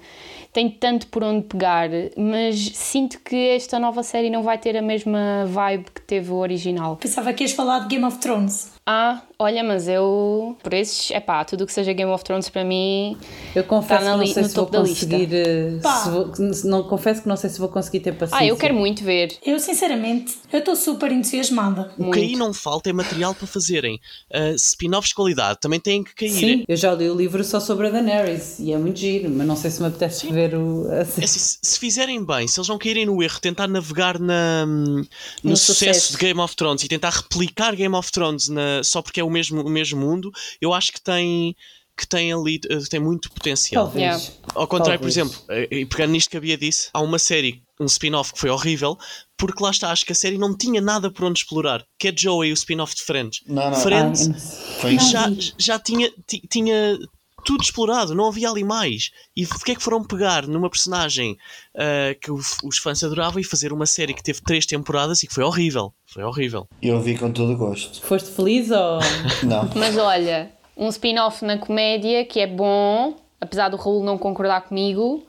[0.52, 4.82] tem tanto por onde pegar, mas sinto que esta nova série não vai ter a
[4.82, 6.94] mesma vibe que teve o original.
[6.96, 8.75] Pensava que ias falar de Game of Thrones.
[8.86, 12.48] Ah, olha, mas eu, por esses, é pá, tudo o que seja Game of Thrones
[12.48, 13.16] para mim,
[13.54, 15.06] Eu confesso Tá na que não sei no se vou topo da lista.
[15.06, 15.34] conseguir.
[15.34, 16.32] eh, se vou-
[16.70, 18.44] não, confesso que não sei se vou conseguir ter paciência.
[18.44, 19.36] ah, eu quero muito ver.
[19.44, 21.92] Eu, sinceramente, eu estou super entusiasmada.
[21.98, 24.00] O que aí não falta é material para fazerem.
[24.30, 26.30] Uh, spin-offs de qualidade também têm que cair.
[26.30, 29.46] Sim, eu já li o livro só sobre a Daenerys e é muito giro, mas
[29.46, 30.86] não sei se me apetece ver o.
[30.90, 34.64] É assim, se, se fizerem bem, se eles não caírem no erro, tentar navegar na,
[34.66, 35.06] no,
[35.42, 36.12] No sucesso, sucesso.
[36.12, 39.30] de Game of Thrones e tentar replicar Game of Thrones na- só porque é o
[39.30, 41.54] mesmo, o mesmo mundo, eu acho que tem,
[41.96, 43.84] que tem ali eh, tem muito potencial.
[43.84, 44.02] Talvez.
[44.04, 44.34] Yeah.
[44.54, 45.16] Ao contrário, por Talvez.
[45.16, 48.50] exemplo, eh, e pegando nisto que havia disse, há uma série, um spin-off que foi
[48.50, 48.96] horrível,
[49.36, 52.14] porque lá está, acho que a série não tinha nada por onde explorar, que é
[52.16, 53.40] Joey, o spin-off de Friends.
[53.46, 53.80] Não, não.
[53.80, 54.80] Friends eu não sei.
[54.80, 56.98] Foi já, já tinha, ti- tinha
[57.46, 59.10] tudo explorado, não havia ali mais.
[59.36, 61.36] E porque é que foram pegar numa personagem
[61.76, 65.32] ah, que os fãs adoravam e fazer uma série que teve três temporadas e que
[65.32, 65.92] foi horrível?
[66.06, 66.66] Foi horrível.
[66.82, 68.02] Eu vi com todo o gosto.
[68.04, 68.98] Foste feliz ou.
[69.46, 69.70] Não.
[69.76, 75.24] Mas olha, um spin-off na comédia que é bom, apesar do Raul não concordar comigo,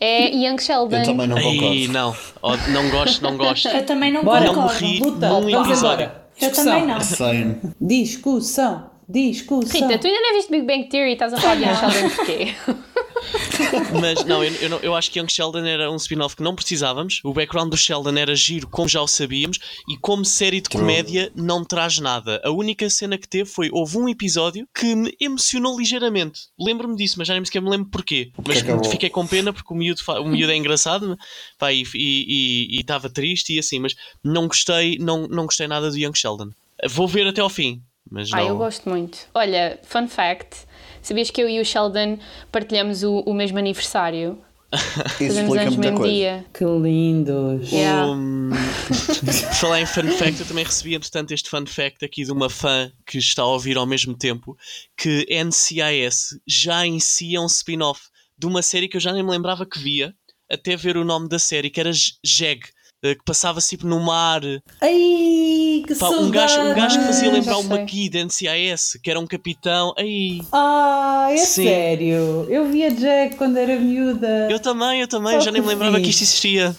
[0.00, 0.96] é Young Sheldon.
[0.96, 1.92] Eu também não Ai, concordo.
[1.92, 3.68] não, Oh, não gosto, não gosto.
[3.68, 4.78] Eu também não Bora, Não me concordo.
[4.84, 6.04] ri luta, num vamos episódio.
[6.06, 6.26] embora.
[6.40, 7.00] Eu também não.
[7.00, 7.56] Same.
[7.78, 9.88] Discussão, discussão.
[9.88, 12.10] Rita, tu ainda não viste Big Bang Theory e estás a falar de Young Sheldon
[12.16, 12.54] porquê?
[14.00, 16.54] Mas não eu, eu não, eu acho que Young Sheldon era um spin-off que não
[16.54, 17.20] precisávamos.
[17.24, 21.30] O background do Sheldon era giro, como já o sabíamos, e como série de comédia
[21.34, 22.40] não traz nada.
[22.44, 26.40] A única cena que teve foi: houve um episódio que me emocionou ligeiramente.
[26.58, 28.32] Lembro-me disso, mas já nem sequer me lembro porquê.
[28.46, 28.90] Mas acabou.
[28.90, 31.16] fiquei com pena porque o miúdo, o miúdo é engraçado
[31.58, 36.14] pá, e estava triste e assim, mas não gostei, não, não gostei nada do Young
[36.14, 36.50] Sheldon.
[36.88, 37.82] Vou ver até ao fim.
[38.10, 38.48] Mas Ah, não.
[38.48, 39.18] eu gosto muito.
[39.34, 40.56] Olha, fun fact:
[41.00, 42.18] sabias que eu e o Sheldon
[42.50, 44.38] partilhamos o, o mesmo aniversário?
[45.20, 46.12] Isso explica anos muita mesmo coisa.
[46.12, 46.44] dia.
[46.54, 47.72] Que lindos.
[47.72, 48.06] Yeah.
[48.12, 52.30] Um, por falar em fun fact, eu também recebi, entretanto, este fun fact aqui de
[52.32, 54.56] uma fã que está a ouvir ao mesmo tempo
[54.96, 58.00] que NCIS já em si é um spin-off
[58.38, 60.14] de uma série que eu já nem me lembrava que via,
[60.50, 61.90] até ver o nome da série, que era
[62.24, 62.60] Jeg,
[63.02, 64.42] que passava sempre no mar.
[64.80, 67.62] Ai, que Pá, um, gajo, um gajo que fazia Ah, lembrar o.
[67.62, 69.94] McGee de NCIS, que era um capitão.
[69.98, 71.64] Ai, Ah, é Sim.
[71.64, 72.46] sério.
[72.48, 74.48] Eu via Jack quando era miúda.
[74.50, 76.24] eu também, eu também, Oh, já nem me que lembrava que fixe.
[76.24, 76.76] isto existia.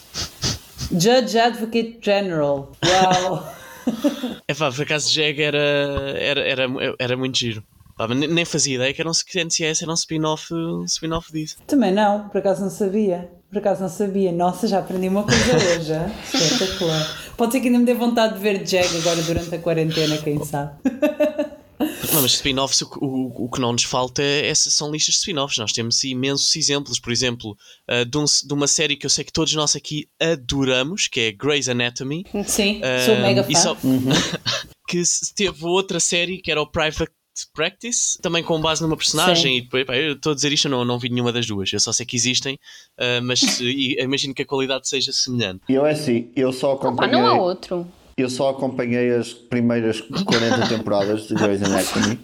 [0.92, 2.72] Judge Advocate General.
[2.86, 3.54] Uau.
[4.48, 7.64] É pá, por acaso Jeg era, era, era, era muito giro.
[7.98, 10.54] Pá, nem- fazia ideia que era um que NCS era um spin-off
[10.86, 11.58] spin disso.
[11.66, 13.32] Também não, por acaso não sabia.
[13.52, 14.32] Por acaso não sabia.
[14.32, 15.92] Nossa, já aprendi uma coisa hoje.
[16.34, 17.34] Espetacular.
[17.36, 20.44] Pode ser que ainda me dê vontade de ver Jag agora durante a quarentena, quem
[20.46, 20.74] sabe.
[22.14, 25.16] Não, mas spin-offs, o, que- o, o que não nos falta é, é- são listas
[25.16, 25.58] de spin-offs.
[25.58, 27.58] Nós temos imensos exemplos, por exemplo,
[27.90, 31.20] ah, de, um- de uma série que eu sei que todos nós aqui adoramos, que
[31.20, 32.24] é Grey's Anatomy.
[32.46, 33.54] Sim, sou Ah, mega fã.
[33.56, 33.76] só-
[34.88, 37.12] que se- teve outra série que era o Private
[37.54, 39.54] Practice, também com base numa personagem.
[39.54, 39.58] Sim.
[39.58, 41.72] E depois, pá, eu estou a dizer isto, eu não, não vi nenhuma das duas.
[41.72, 42.58] Eu só sei que existem,
[43.00, 45.62] ah, mas se- e imagino que a qualidade seja semelhante.
[45.70, 47.16] Eu é assim, eu só acompanhei.
[47.16, 47.88] não há outro.
[48.18, 52.20] Eu só acompanhei as primeiras 40 temporadas de Grey's Anatomy.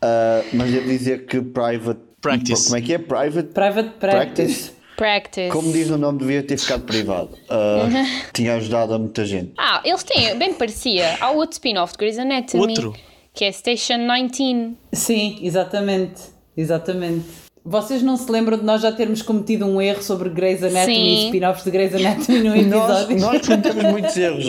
[0.00, 2.00] Ah, mas devo dizer que Private.
[2.20, 2.64] Practice.
[2.64, 2.98] Como é que é?
[2.98, 4.70] Private Private Practice.
[4.96, 5.50] Practice.
[5.50, 7.36] Como diz o nome, devia ter ficado privado.
[7.50, 7.86] Ah,
[8.32, 9.52] Tinha ajudado a muita gente.
[9.58, 11.18] Ah, eles têm, bem parecia.
[11.20, 12.62] Há outro spin-off de Grey's Anatomy.
[12.62, 12.94] Outro?
[13.34, 14.76] Que é Station 19.
[14.92, 16.22] Sim, exatamente.
[16.56, 17.24] Exatamente.
[17.64, 21.02] vocês não se lembram de nós já termos cometido um erro sobre Grey's Anatomy Sim.
[21.02, 23.18] e spin-offs de Grey's Anatomy num Nós, episódio?
[23.20, 24.48] nós cometemos muitos erros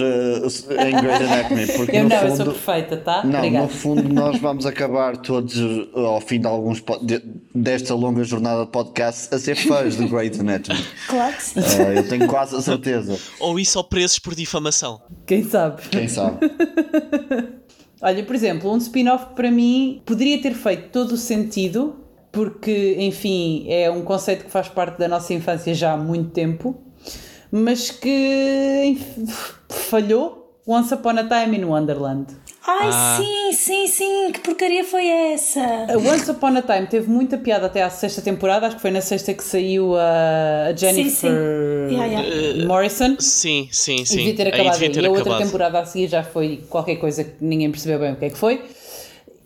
[0.70, 3.24] eh, em Grey's Anatomy, porque eu no não, fundo, eu sou perfeita, tá?
[3.24, 3.66] Não, Obrigada.
[3.66, 7.24] no fundo nós vamos acabar todos eh, ao fim de alguns de-
[7.56, 10.78] desta longa jornada de podcast a ser fãs do Grey's Anatomy.
[11.08, 11.60] Claro que sim.
[11.62, 13.18] Eh, eu tenho quase a certeza.
[13.40, 15.02] Ou isso ou presos por difamação.
[15.26, 15.82] Quem sabe?
[15.90, 16.38] Quem sabe?
[18.02, 21.96] Olha, por exemplo, um spin-off para mim poderia ter feito todo o sentido,
[22.32, 26.76] porque, enfim, é um conceito que faz parte da nossa infância já há muito tempo,
[27.52, 29.26] mas que enfim,
[29.70, 30.44] falhou.
[30.68, 32.36] Once Upon a Time in Wonderland.
[32.68, 33.18] Ai, Ah.
[33.22, 35.62] sim, sim, sim, que porcaria foi essa?
[35.62, 38.90] A Once Upon a Time teve muita piada até à sexta temporada, acho que foi
[38.92, 41.94] na sexta que saiu a Jennifer sim.
[41.96, 42.66] Yeah, yeah.
[42.68, 43.18] Morrison.
[43.20, 44.18] Sim, sim, sim.
[44.18, 46.96] devia ter Aí acabado devia ter E a outra temporada a seguir já foi qualquer
[46.96, 48.64] coisa que ninguém percebeu bem o que é que foi.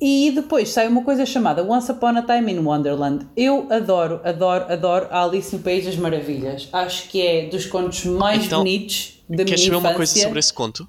[0.02, 3.28] E depois sai uma coisa chamada Once Upon a Time in Wonderland.
[3.36, 6.70] Eu adoro, adoro, adoro a Alice no País das Maravilhas.
[6.72, 9.90] Acho que é dos contos mais Então, bonitos da Queres minha saber infância.
[9.90, 10.88] uma coisa sobre esse conto?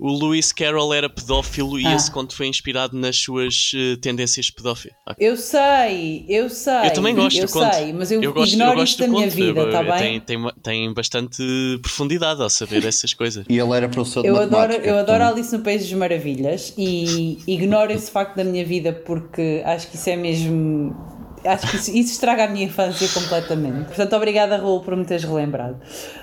[0.00, 1.94] O Lewis Carroll era pedófilo e Ah.
[1.96, 4.96] esse conto foi inspirado nas suas eh, tendências pedófilas.
[5.18, 6.86] Eu sei, eu sei.
[6.86, 7.74] Eu também gosto eu do conto.
[7.74, 9.34] sei, mas eu, gosto, ignoro eu gosto isto da minha conto.
[9.34, 10.20] vida, Eu- está eu- bem?
[10.20, 11.42] Tem, tem, tem bastante
[11.82, 13.44] profundidade ao saber essas coisas.
[13.48, 15.24] E ele era professor de Eu adoro, eu adoro.
[15.24, 19.96] Alice no País das Maravilhas e ignoro esse facto da minha vida porque acho que
[19.96, 20.94] isso é mesmo.
[21.44, 23.86] Acho que isso, isso estraga a minha infância completamente.
[23.86, 25.80] Portanto, obrigada, Raul, por me teres relembrado.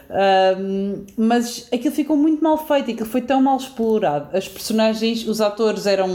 [0.09, 4.35] Ahm, mas aquilo ficou muito mal feito, aquilo foi tão mal explorado.
[4.35, 6.07] As personagens, os atores eram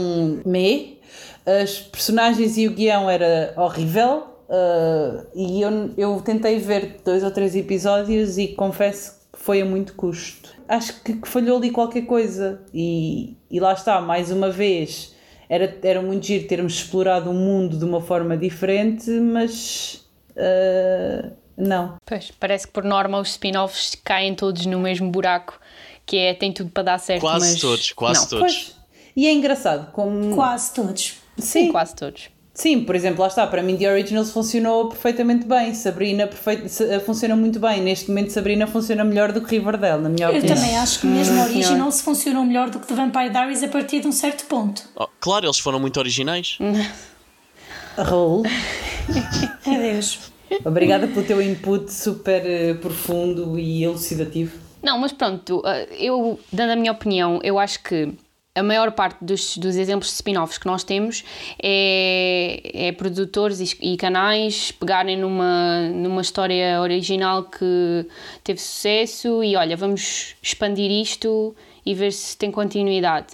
[0.45, 0.99] me,
[1.45, 4.23] as personagens e o guião era horrível.
[4.49, 9.65] ah, e eu, eu tentei ver dois ou três episódios e confesso que foi a
[9.65, 10.49] muito custo.
[10.67, 12.61] Acho que, que falhou ali qualquer coisa.
[12.73, 15.10] E, e lá está, mais uma vez,
[15.51, 20.01] era, era muito giro termos explorado o mundo de uma forma diferente, mas
[20.37, 21.97] ah, não.
[22.05, 25.59] Pois, parece que por norma os spin-offs caem todos no mesmo buraco,
[26.05, 28.29] que é tem tudo para dar certo, Quase mas todos, quase não.
[28.29, 28.53] todos.
[28.53, 28.75] Pois.
[29.13, 30.33] E é engraçado como.
[30.35, 31.15] Quase todos.
[31.37, 32.29] Sim, Sim, quase todos.
[32.61, 36.99] Sim, por exemplo, lá está, para mim The Originals funcionou perfeitamente bem, Sabrina perfeito, se-
[36.99, 40.55] funciona muito bem, neste momento Sabrina funciona melhor do que Riverdale, na minha Eu opinião.
[40.55, 43.67] também acho que mesmo o original se funcionou melhor do que The Vampire Diaries a
[43.67, 44.83] partir de um certo ponto.
[44.95, 46.59] Oh, claro, eles foram muito originais.
[47.97, 48.43] Raul,
[49.65, 50.31] Adeus.
[50.63, 54.55] obrigada pelo teu input super eh, profundo e elucidativo.
[54.83, 58.13] Não, mas pronto, eh, eu, dando a minha opinião, eu acho que
[58.53, 61.23] a maior parte dos, dos exemplos de spin-offs que nós temos
[61.61, 68.05] é, é produtores e, e canais pegarem numa, numa história original que
[68.43, 73.27] teve sucesso e olha, vamos expandir isto e ver se tem continuidade.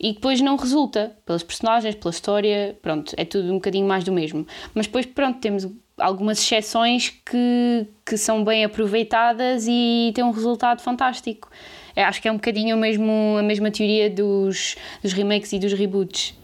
[0.00, 4.12] E depois não resulta, pelas personagens, pela história, pronto, é tudo um bocadinho mais do
[4.12, 4.46] mesmo.
[4.74, 10.82] Mas depois, pronto, temos algumas exceções que, que são bem aproveitadas e têm um resultado
[10.82, 11.48] fantástico.
[11.96, 15.72] Eu acho que é um bocadinho mesmo, a mesma teoria dos, dos remakes e dos
[15.72, 16.34] reboots.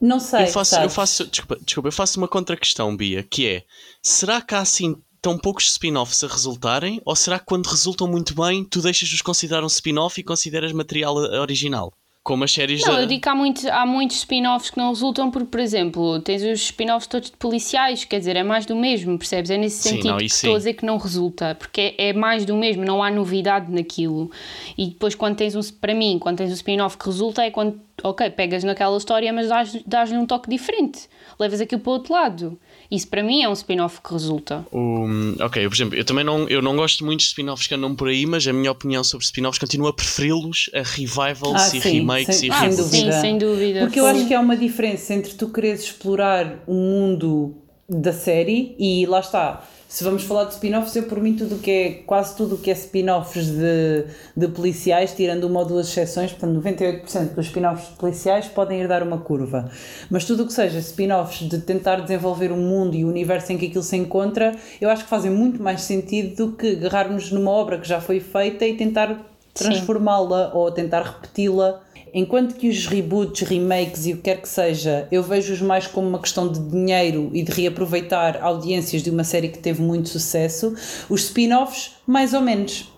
[0.00, 3.62] Não sei, Eu faço, eu faço, desculpa, desculpa, eu faço uma contra-questão, Bia, que é:
[4.02, 7.00] será que há assim tão poucos spin-offs a resultarem?
[7.04, 11.16] Ou será que quando resultam muito bem, tu deixas-os considerar um spin-off e consideras material
[11.16, 11.92] original?
[12.26, 13.02] Como as séries Não, da.
[13.02, 16.42] eu digo que há, muito, há muitos spin-offs que não resultam porque, por exemplo, tens
[16.42, 19.48] os spin-offs todos de policiais, quer dizer, é mais do mesmo, percebes?
[19.48, 20.58] É nesse Sim, sentido não, que isso estou a sim.
[20.58, 24.28] dizer que não resulta, porque é, é mais do mesmo, não há novidade naquilo.
[24.76, 27.80] E depois, quando tens um, para mim, quando tens um spin-off que resulta, é quando,
[28.10, 32.12] ok, pegas naquela história, mas dás- dás-lhe um toque diferente, levas aquilo para o outro
[32.12, 32.58] lado.
[32.90, 34.64] Isso para mim é um spin-off que resulta.
[34.72, 37.94] Um, ok, por exemplo, eu também não, eu não gosto muito de spin-offs que andam
[37.96, 41.80] por aí, mas a minha opinião sobre spin-offs continua a preferi-los a revivals Ah, e
[41.80, 42.84] sim, remakes sem- e ah, reboots.
[42.86, 43.80] sim, sem dúvida.
[43.80, 44.10] Porque eu Sim.
[44.10, 47.56] acho que há uma diferença entre tu quereres explorar o mundo
[47.88, 49.62] da série e lá está.
[49.88, 52.70] Se vamos falar de spin-offs, eu por mim tudo que é, quase tudo o que
[52.70, 54.04] é spin-offs de,
[54.36, 58.88] de policiais, tirando uma ou duas exceções, portanto 98% dos spin-offs de policiais podem ir
[58.88, 59.70] dar uma curva.
[60.10, 63.58] Mas tudo o que seja spin-offs de tentar desenvolver o mundo e o universo em
[63.58, 67.52] que aquilo se encontra, eu acho que fazem muito mais sentido do que agarrarmos numa
[67.52, 73.46] obra que já foi feita e tentar transformá-la ou tentar repeti-la Enquanto que os reboots,
[73.46, 77.30] remakes e o que quer que seja, eu vejo-os mais como uma questão de dinheiro
[77.34, 80.74] e de reaproveitar audiências de uma série que teve muito sucesso,
[81.08, 82.90] os spin-offs, mais ou menos.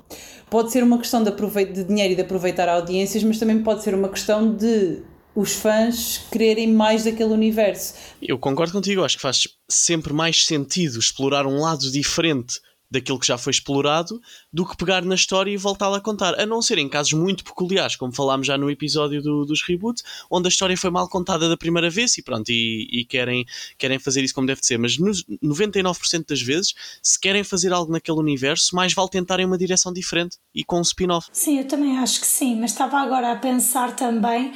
[0.51, 3.95] Pode ser uma questão de, de dinheiro e de aproveitar audiências, mas também pode ser
[3.95, 5.03] uma questão de
[5.35, 7.95] os fãs quererem mais daquele universo.
[8.21, 13.27] Eu concordo contigo, acho que faz sempre mais sentido explorar um lado diferente daquilo que
[13.27, 14.21] já foi explorado
[14.53, 16.39] do que pegar na história e voltá-la a contar.
[16.41, 20.03] A não ser em casos muito peculiares, como falámos já no episódio do, dos reboots,
[20.31, 23.45] onde a história foi mal contada da primeira vez e pronto, e, e querem,
[23.77, 24.79] querem fazer isso como deve ser.
[24.79, 29.59] Mas nos 99% das vezes, se querem fazer algo naquele universo, mais vale tentarem uma
[29.59, 31.29] direção diferente e com um spin-off.
[31.33, 34.53] Sim, eu também acho que sim, mas estava agora a pensar também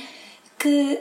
[0.59, 0.99] que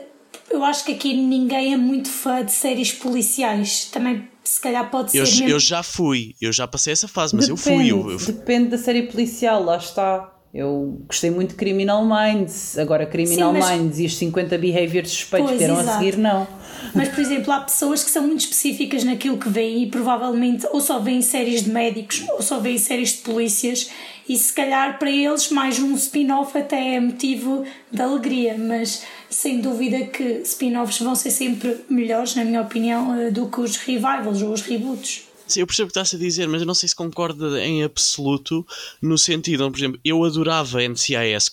[0.50, 3.86] eu acho que aqui ninguém é muito fã de séries policiais.
[3.86, 5.48] Também se calhar pode Eu, ser mesmo...
[5.48, 7.90] eu já fui, eu já passei essa fase, mas eu Depende, fui.
[7.90, 10.28] Eu, eu- depende da série policial, lá está.
[10.54, 12.76] Eu gostei muito de Criminal Minds.
[12.76, 15.98] Agora, Criminal Sim, mas- Minds e os 50 behaviors suspeitos Pois, que eram a exato.
[15.98, 16.46] seguir, não.
[16.94, 20.78] Mas, por exemplo, há pessoas que são muito específicas naquilo que veem e provavelmente ou
[20.82, 23.88] só veem séries de médicos ou só veem séries de polícias
[24.28, 29.60] e se calhar para eles mais um spin-off até é motivo de alegria, mas sem
[29.60, 34.42] dúvida que spin-offs vão ser sempre melhores, na minha opinião, eh, do que os revivals
[34.42, 35.24] ou os reboots.
[35.46, 37.82] Sim, eu percebo o que estás a dizer, mas eu não sei se concorda em
[37.82, 38.66] absoluto
[39.02, 41.50] no sentido, por exemplo, eu adorava NCIS.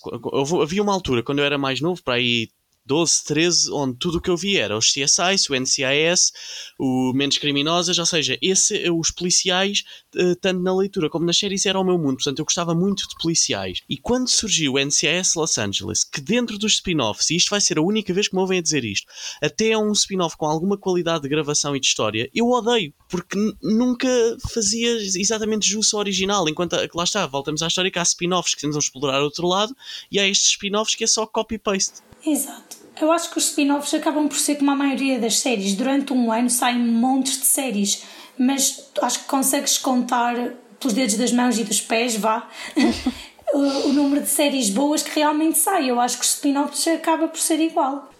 [0.62, 2.48] Havia uma altura, quando eu era mais novo, para aí
[2.90, 6.32] 12, 13, onde tudo o que eu via era os CSIs, o NCIS,
[6.76, 9.84] o Mentes Criminosas, ou seja, esse, os policiais,
[10.16, 12.16] eh, tanto na leitura como nas séries, era o meu mundo.
[12.16, 13.78] Portanto, eu gostava muito de policiais.
[13.88, 17.78] E quando surgiu o NCIS Los Angeles, que dentro dos spin-offs, e isto vai ser
[17.78, 19.06] a única vez que me ouvem a dizer isto,
[19.40, 23.38] até é um spin-off com alguma qualidade de gravação e de história, eu odeio, porque
[23.62, 24.08] nunca
[24.52, 26.48] fazia exatamente jus ao original.
[26.48, 29.76] Enquanto, a- lá está, voltamos à história que há spin-offs que tentam explorar outro lado,
[30.10, 32.00] e há estes spin-offs que é só copy-paste.
[32.26, 32.79] Exato.
[33.00, 35.74] Eu acho que os spin-offs acabam por ser como a maioria das séries.
[35.74, 38.02] Durante um ano saem montes de séries,
[38.38, 40.34] mas acho que consegues contar
[40.78, 42.48] pelos dedos das mãos e dos pés, vá,
[43.52, 43.58] o,
[43.88, 45.88] o número de séries boas que realmente saem.
[45.88, 48.10] Eu acho que os spin-offs acaba por ser igual.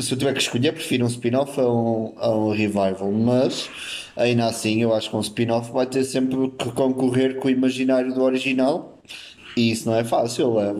[0.00, 3.70] Se eu tiver que escolher, prefiro um spin-off a um, a um revival, mas
[4.16, 8.12] ainda assim eu acho que um spin-off vai ter sempre que concorrer com o imaginário
[8.12, 8.89] do original
[9.60, 10.58] e isso não é fácil.
[10.58, 10.72] É,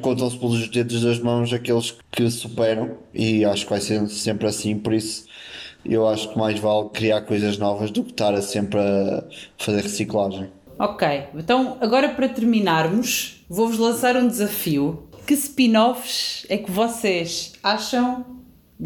[0.00, 4.78] Contam-se pelos dedos das mãos aqueles que superam e acho que vai ser sempre assim,
[4.78, 5.26] por isso
[5.84, 9.22] eu acho que mais vale criar coisas novas do que estar a sempre a
[9.58, 10.50] fazer reciclagem.
[10.78, 15.08] Ok, então agora para terminarmos, vou-vos lançar um desafio.
[15.26, 18.24] Que spin-offs é que vocês acham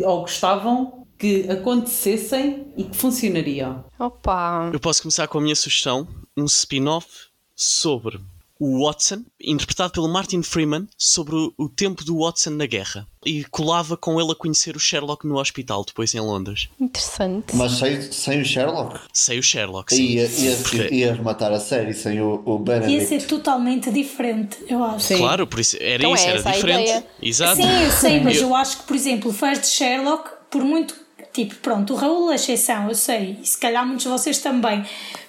[0.02, 3.84] ou gostavam que acontecessem e que funcionariam?
[3.98, 4.70] Opa!
[4.72, 7.08] Eu posso começar com a minha sugestão: um spin-off
[7.54, 8.18] sobre
[8.62, 13.08] o Watson, interpretado pelo Martin Freeman, sobre o, o tempo do Watson na guerra.
[13.24, 16.68] E colava com ele a conhecer o Sherlock no hospital, depois em Londres.
[16.78, 17.56] Interessante.
[17.56, 20.02] Mas sem, sem o Sherlock, Sei o Sherlock, sim.
[20.04, 23.06] ia, ia, Porque- ia rematar a série sem o, o Ia Benedict.
[23.08, 25.06] ser totalmente diferente, eu acho.
[25.06, 25.16] Sim.
[25.16, 26.82] Claro, por isso era Então isso, é era essa a diferente.
[26.90, 27.06] ideia.
[27.22, 27.56] Exato.
[27.56, 30.94] Sim, eu sei, mas Eu- eu acho que, por exemplo, fãs de Sherlock, por muito.
[31.32, 34.84] Tipo, pronto, o Raul é exceção, eu sei, e se calhar muitos de vocês também,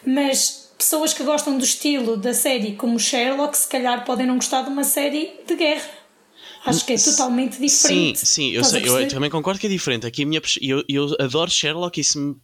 [0.05, 4.63] mas pessoas que gostam do estilo da série como Sherlock, se calhar podem não gostar
[4.63, 6.01] de uma série de guerra.
[6.65, 8.25] Acho que é totalmente Sim, diferente.
[8.25, 10.05] sim, eu, Estás a sei, eu também concordo que é diferente.
[10.05, 12.35] Aqui a minha, eu, eu adoro Sherlock e se me,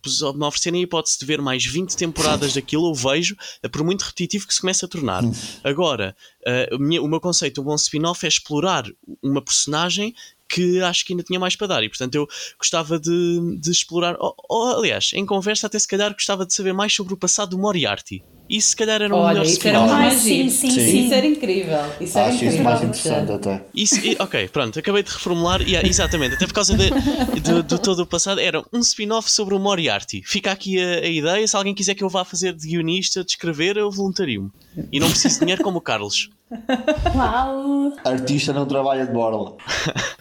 [0.43, 4.47] oferecerem a hipótese de ver mais 20 temporadas daquilo, eu vejo, eh, por muito repetitivo
[4.47, 5.23] que se começa a tornar.
[5.63, 8.85] Agora, eh, o minha- o meu conceito, um bom spin-off é explorar
[9.21, 10.15] uma personagem
[10.47, 11.83] que acho que ainda tinha mais para dar.
[11.83, 14.15] E portanto eu gostava de, de explorar.
[14.19, 17.51] Ou, ou, aliás, em conversa até se calhar gostava de saber mais sobre o passado
[17.51, 20.79] do Moriarty isso se calhar era um Olha, melhor isso era mais sim, sim, Sim.
[20.79, 21.05] sim.
[21.05, 21.79] Isso era incrível.
[21.99, 22.55] Isso era Acho incrível.
[22.55, 23.65] isso mais interessante até.
[23.75, 25.61] Isso, e- ok, pronto, acabei de reformular.
[25.61, 26.89] e, exatamente, até por causa de,
[27.41, 30.21] de, de todo o passado, era um spin-off sobre o Moriarty.
[30.25, 31.47] Fica aqui a, a ideia.
[31.47, 34.49] Se alguém quiser que eu vá fazer de guionista, de escrever, eu voluntario-me.
[34.91, 36.29] E não preciso de dinheiro como o Carlos.
[37.15, 37.93] Uau!
[38.05, 39.55] Artista não trabalha de borla.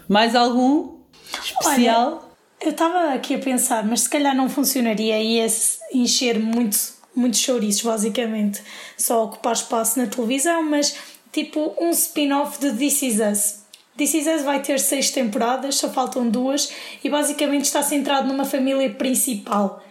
[0.09, 0.97] Mais algum
[1.45, 2.23] especial?
[2.61, 5.47] Eu estava aqui a pensar, mas se calhar não funcionaria e ia
[5.93, 6.77] encher muito,
[7.17, 8.63] muitos chouriços, basicamente.
[8.97, 10.97] Só ocupar espaço na televisão, mas
[11.33, 13.67] tipo um spin-off de This Is Us.
[13.97, 16.71] This Is Us vai ter seis temporadas, só faltam duas,
[17.03, 19.83] e basicamente está centrado numa família principal.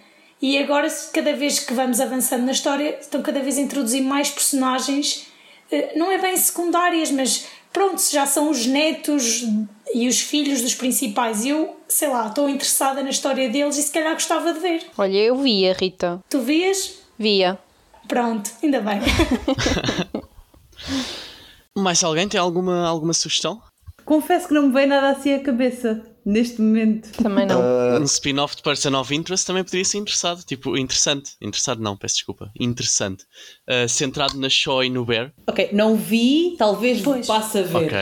[0.42, 4.30] E agora, cada vez que vamos avançando na história, estão cada vez a introduzir mais
[4.30, 5.26] personagens,
[5.72, 9.44] eh, não é bem secundárias, mas pronto, já são os netos
[9.94, 11.44] e os filhos dos principais.
[11.44, 14.86] E eu, sei lá, estou interessada na história deles e se calhar gostava de ver.
[14.98, 16.22] Olha, eu via, Rita.
[16.30, 17.05] Tu vias?
[17.18, 17.58] Via.
[18.08, 19.02] Pronto, ainda bem.
[21.78, 23.62] Mais alguém tem alguma, alguma sugestão?
[24.06, 26.06] Confesso que não me veio nada assim à cabeça.
[26.26, 27.10] Neste momento.
[27.22, 27.62] Também não.
[27.62, 30.44] Ah, Um spin-off de Person of Interest também poderia ser interessado.
[30.44, 31.32] Tipo, interessante.
[31.42, 32.52] Interessado não, peço desculpa.
[32.60, 33.24] Interessante.
[33.70, 35.32] Uh, centrado na Shaw e no Bear.
[35.48, 37.28] Ok, não vi, talvez Pois.
[37.28, 37.76] passe a ver.
[37.76, 37.98] Ok.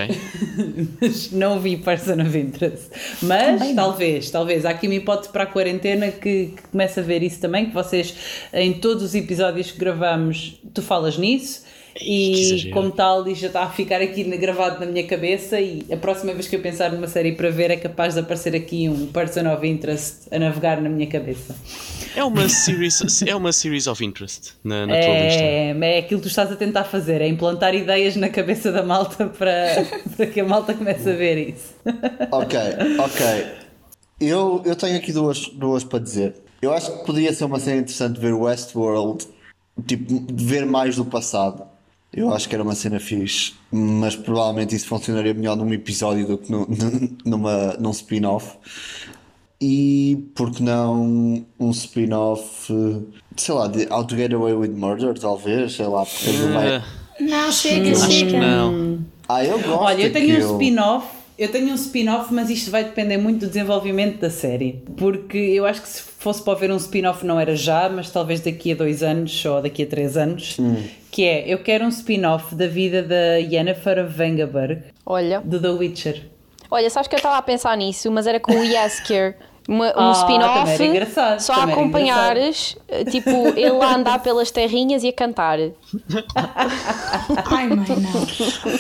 [1.02, 2.90] Mas não vi Person of Interest.
[3.22, 3.84] Mas Também não.
[3.84, 4.66] talvez, talvez.
[4.66, 7.74] Há aqui uma hipótese para a quarentena que, que comece a ver isso também, que
[7.74, 8.14] vocês,
[8.54, 11.64] em todos os episódios que gravamos, tu falas nisso.
[12.02, 15.60] E como tal, já está a ficar aqui gravado na minha cabeça.
[15.60, 18.56] E a próxima vez que eu pensar numa série para ver, é capaz de aparecer
[18.56, 21.56] aqui um Person of Interest a navegar na minha cabeça.
[22.16, 25.42] É uma series, é uma series of interest na, na tua lista.
[25.42, 28.84] É, é aquilo que tu estás a tentar fazer, é implantar ideias na cabeça da
[28.84, 29.86] malta para,
[30.16, 31.74] para que a malta comece a ver isso.
[32.32, 32.60] Ok,
[33.00, 33.46] ok.
[34.20, 36.36] Eu, eu tenho aqui duas, duas para dizer.
[36.62, 39.26] Eu acho que podia ser uma cena interessante ver Westworld,
[39.86, 41.73] tipo, de ver mais do passado.
[42.16, 46.38] Eu acho que era uma cena fixe, mas provavelmente isso funcionaria melhor num episódio do
[46.38, 46.68] que no,
[47.26, 48.56] numa, num spin-off.
[49.62, 53.00] E por que não um spin-off, eh,
[53.38, 56.76] sei lá, de How to Get Away with Murder, talvez, sei lá, porque aquilo vai-
[56.76, 56.84] Ah,
[57.20, 58.40] Não, chega, acho que chega.
[58.40, 59.00] não.
[59.30, 61.08] Ah, eu gosto Olha, eu tenho um spin-off,
[61.40, 64.84] eu tenho um spin-off, mas isto vai depender muito do desenvolvimento da série.
[64.98, 68.40] Porque eu acho que se fosse para haver um spin-off não era já, mas talvez
[68.42, 70.58] daqui a dois anos ou daqui a três anos.
[71.12, 75.42] Que é, eu quero um spin-off da vida da Yennefer Vengerberg, Olha.
[75.42, 76.22] do The Witcher.
[76.72, 79.36] Olha, sabes que eu estava a pensar nisso, mas era com o Yasker.
[79.68, 82.76] Uma, um Ah, spin-off só a acompanhares,
[83.12, 85.58] tipo, ele a andar pelas terrinhas e a cantar.
[87.46, 88.22] Ai, mãe, não.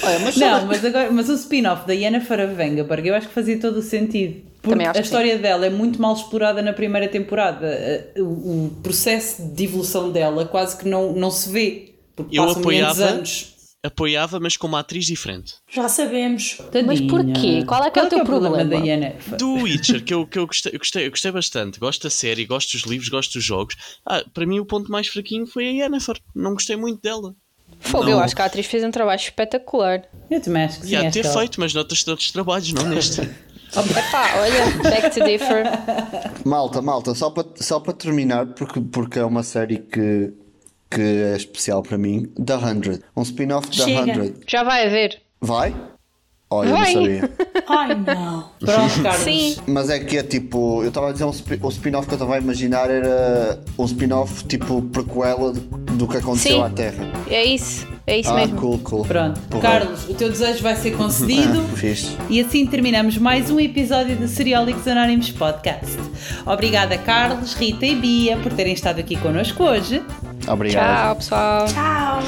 [0.04, 3.60] Olha, mas Não, mas, agora, mas o spin-off da Yennefer Vengerberg eu acho que fazia
[3.60, 4.42] todo o sentido.
[4.64, 7.68] Porque Também acho a que história dela é muito mal explorada na primeira temporada.
[8.18, 11.96] O, processo de evolução dela quase que não, não se vê.
[12.16, 13.52] Porque Eu passam apoiava- anos.
[13.86, 15.56] Apoiava, mas com uma atriz diferente.
[15.70, 16.58] Já sabemos.
[16.86, 17.66] Mas porquê?
[17.66, 18.64] Qual é que é o teu problema?
[18.64, 19.38] da Yennefer?
[19.38, 21.78] Do Witcher, que eu, que eu, gostei, eu, gostei, eu gostei bastante.
[21.82, 23.76] Gosto da série, gosto dos livros, gosto dos jogos.
[24.06, 26.18] Ah, para mim, o ponto mais fraquinho foi a Yennefer.
[26.34, 27.36] Não gostei muito dela.
[27.82, 28.12] Fogo, Não.
[28.12, 30.04] eu acho que a atriz fez um trabalho espetacular.
[30.32, 30.92] Eu também acho que sim.
[30.94, 33.20] Já ter feito, mas noutros, noutros trabalhos, não neste.
[33.80, 35.64] Epá, olha, back to differ.
[36.46, 40.34] Malta, malta, só para só para terminar, porque, porque é uma série que,
[40.90, 43.00] que é especial para mim, The 100.
[43.16, 44.14] Um spin-off de The Chega.
[44.14, 44.34] 100.
[44.48, 45.22] Já vai haver.
[45.42, 45.76] Vai?
[46.50, 46.94] Olha, Vai.
[46.94, 47.32] não sabia.
[47.68, 48.50] Ai, não.
[48.60, 49.24] Pronto, Carlos.
[49.24, 49.56] Sim.
[49.66, 52.36] Mas é que é tipo, eu estava a dizer, um o spin-off que eu estava
[52.36, 56.62] a imaginar era um spin-off tipo prequela do, do que aconteceu Sim.
[56.62, 57.12] à Terra.
[57.28, 57.88] É isso.
[58.06, 58.58] É isso Ah, mesmo.
[58.60, 59.06] cool, cool.
[59.06, 59.40] Pronto.
[59.50, 59.62] Porra.
[59.62, 61.64] Carlos, o teu desejo vai ser concedido.
[62.20, 62.26] Ah.
[62.30, 65.98] E assim terminamos mais um episódio do Seriólicos Anónimos Podcast.
[66.46, 70.02] Obrigada, Carlos, Rita e Bia, por terem estado aqui connosco hoje.
[70.48, 71.06] Obrigado.
[71.08, 71.66] Tchau, pessoal.
[71.68, 72.24] Tchau.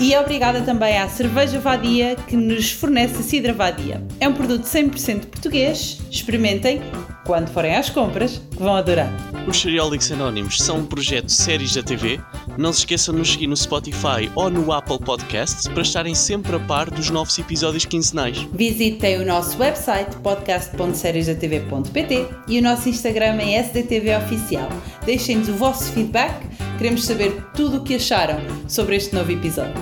[0.00, 4.02] E obrigada também à Cerveja Vadia que nos fornece a Cidra Vadia.
[4.20, 5.98] É um produto 100% português.
[6.10, 6.82] Experimentem
[7.26, 9.12] quando forem às compras, que vão adorar.
[9.46, 12.18] Os Seriólicos Anónimos são um projeto de séries da TV.
[12.56, 16.56] Não se esqueçam de nos seguir no Spotify ou no Apple Podcasts para estarem sempre
[16.56, 18.38] a par dos novos episódios quinzenais.
[18.52, 24.68] Visitem o nosso website podcast.seriesdatv.pt e o nosso Instagram é SDTV Oficial.
[25.04, 26.46] Deixem-nos o vosso feedback,
[26.78, 29.74] queremos saber tudo o que acharam sobre este novo episódio.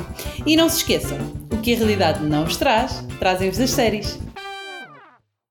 [0.45, 1.16] E não se esqueçam,
[1.51, 4.18] o que a realidade não vos traz, trazem-vos as séries.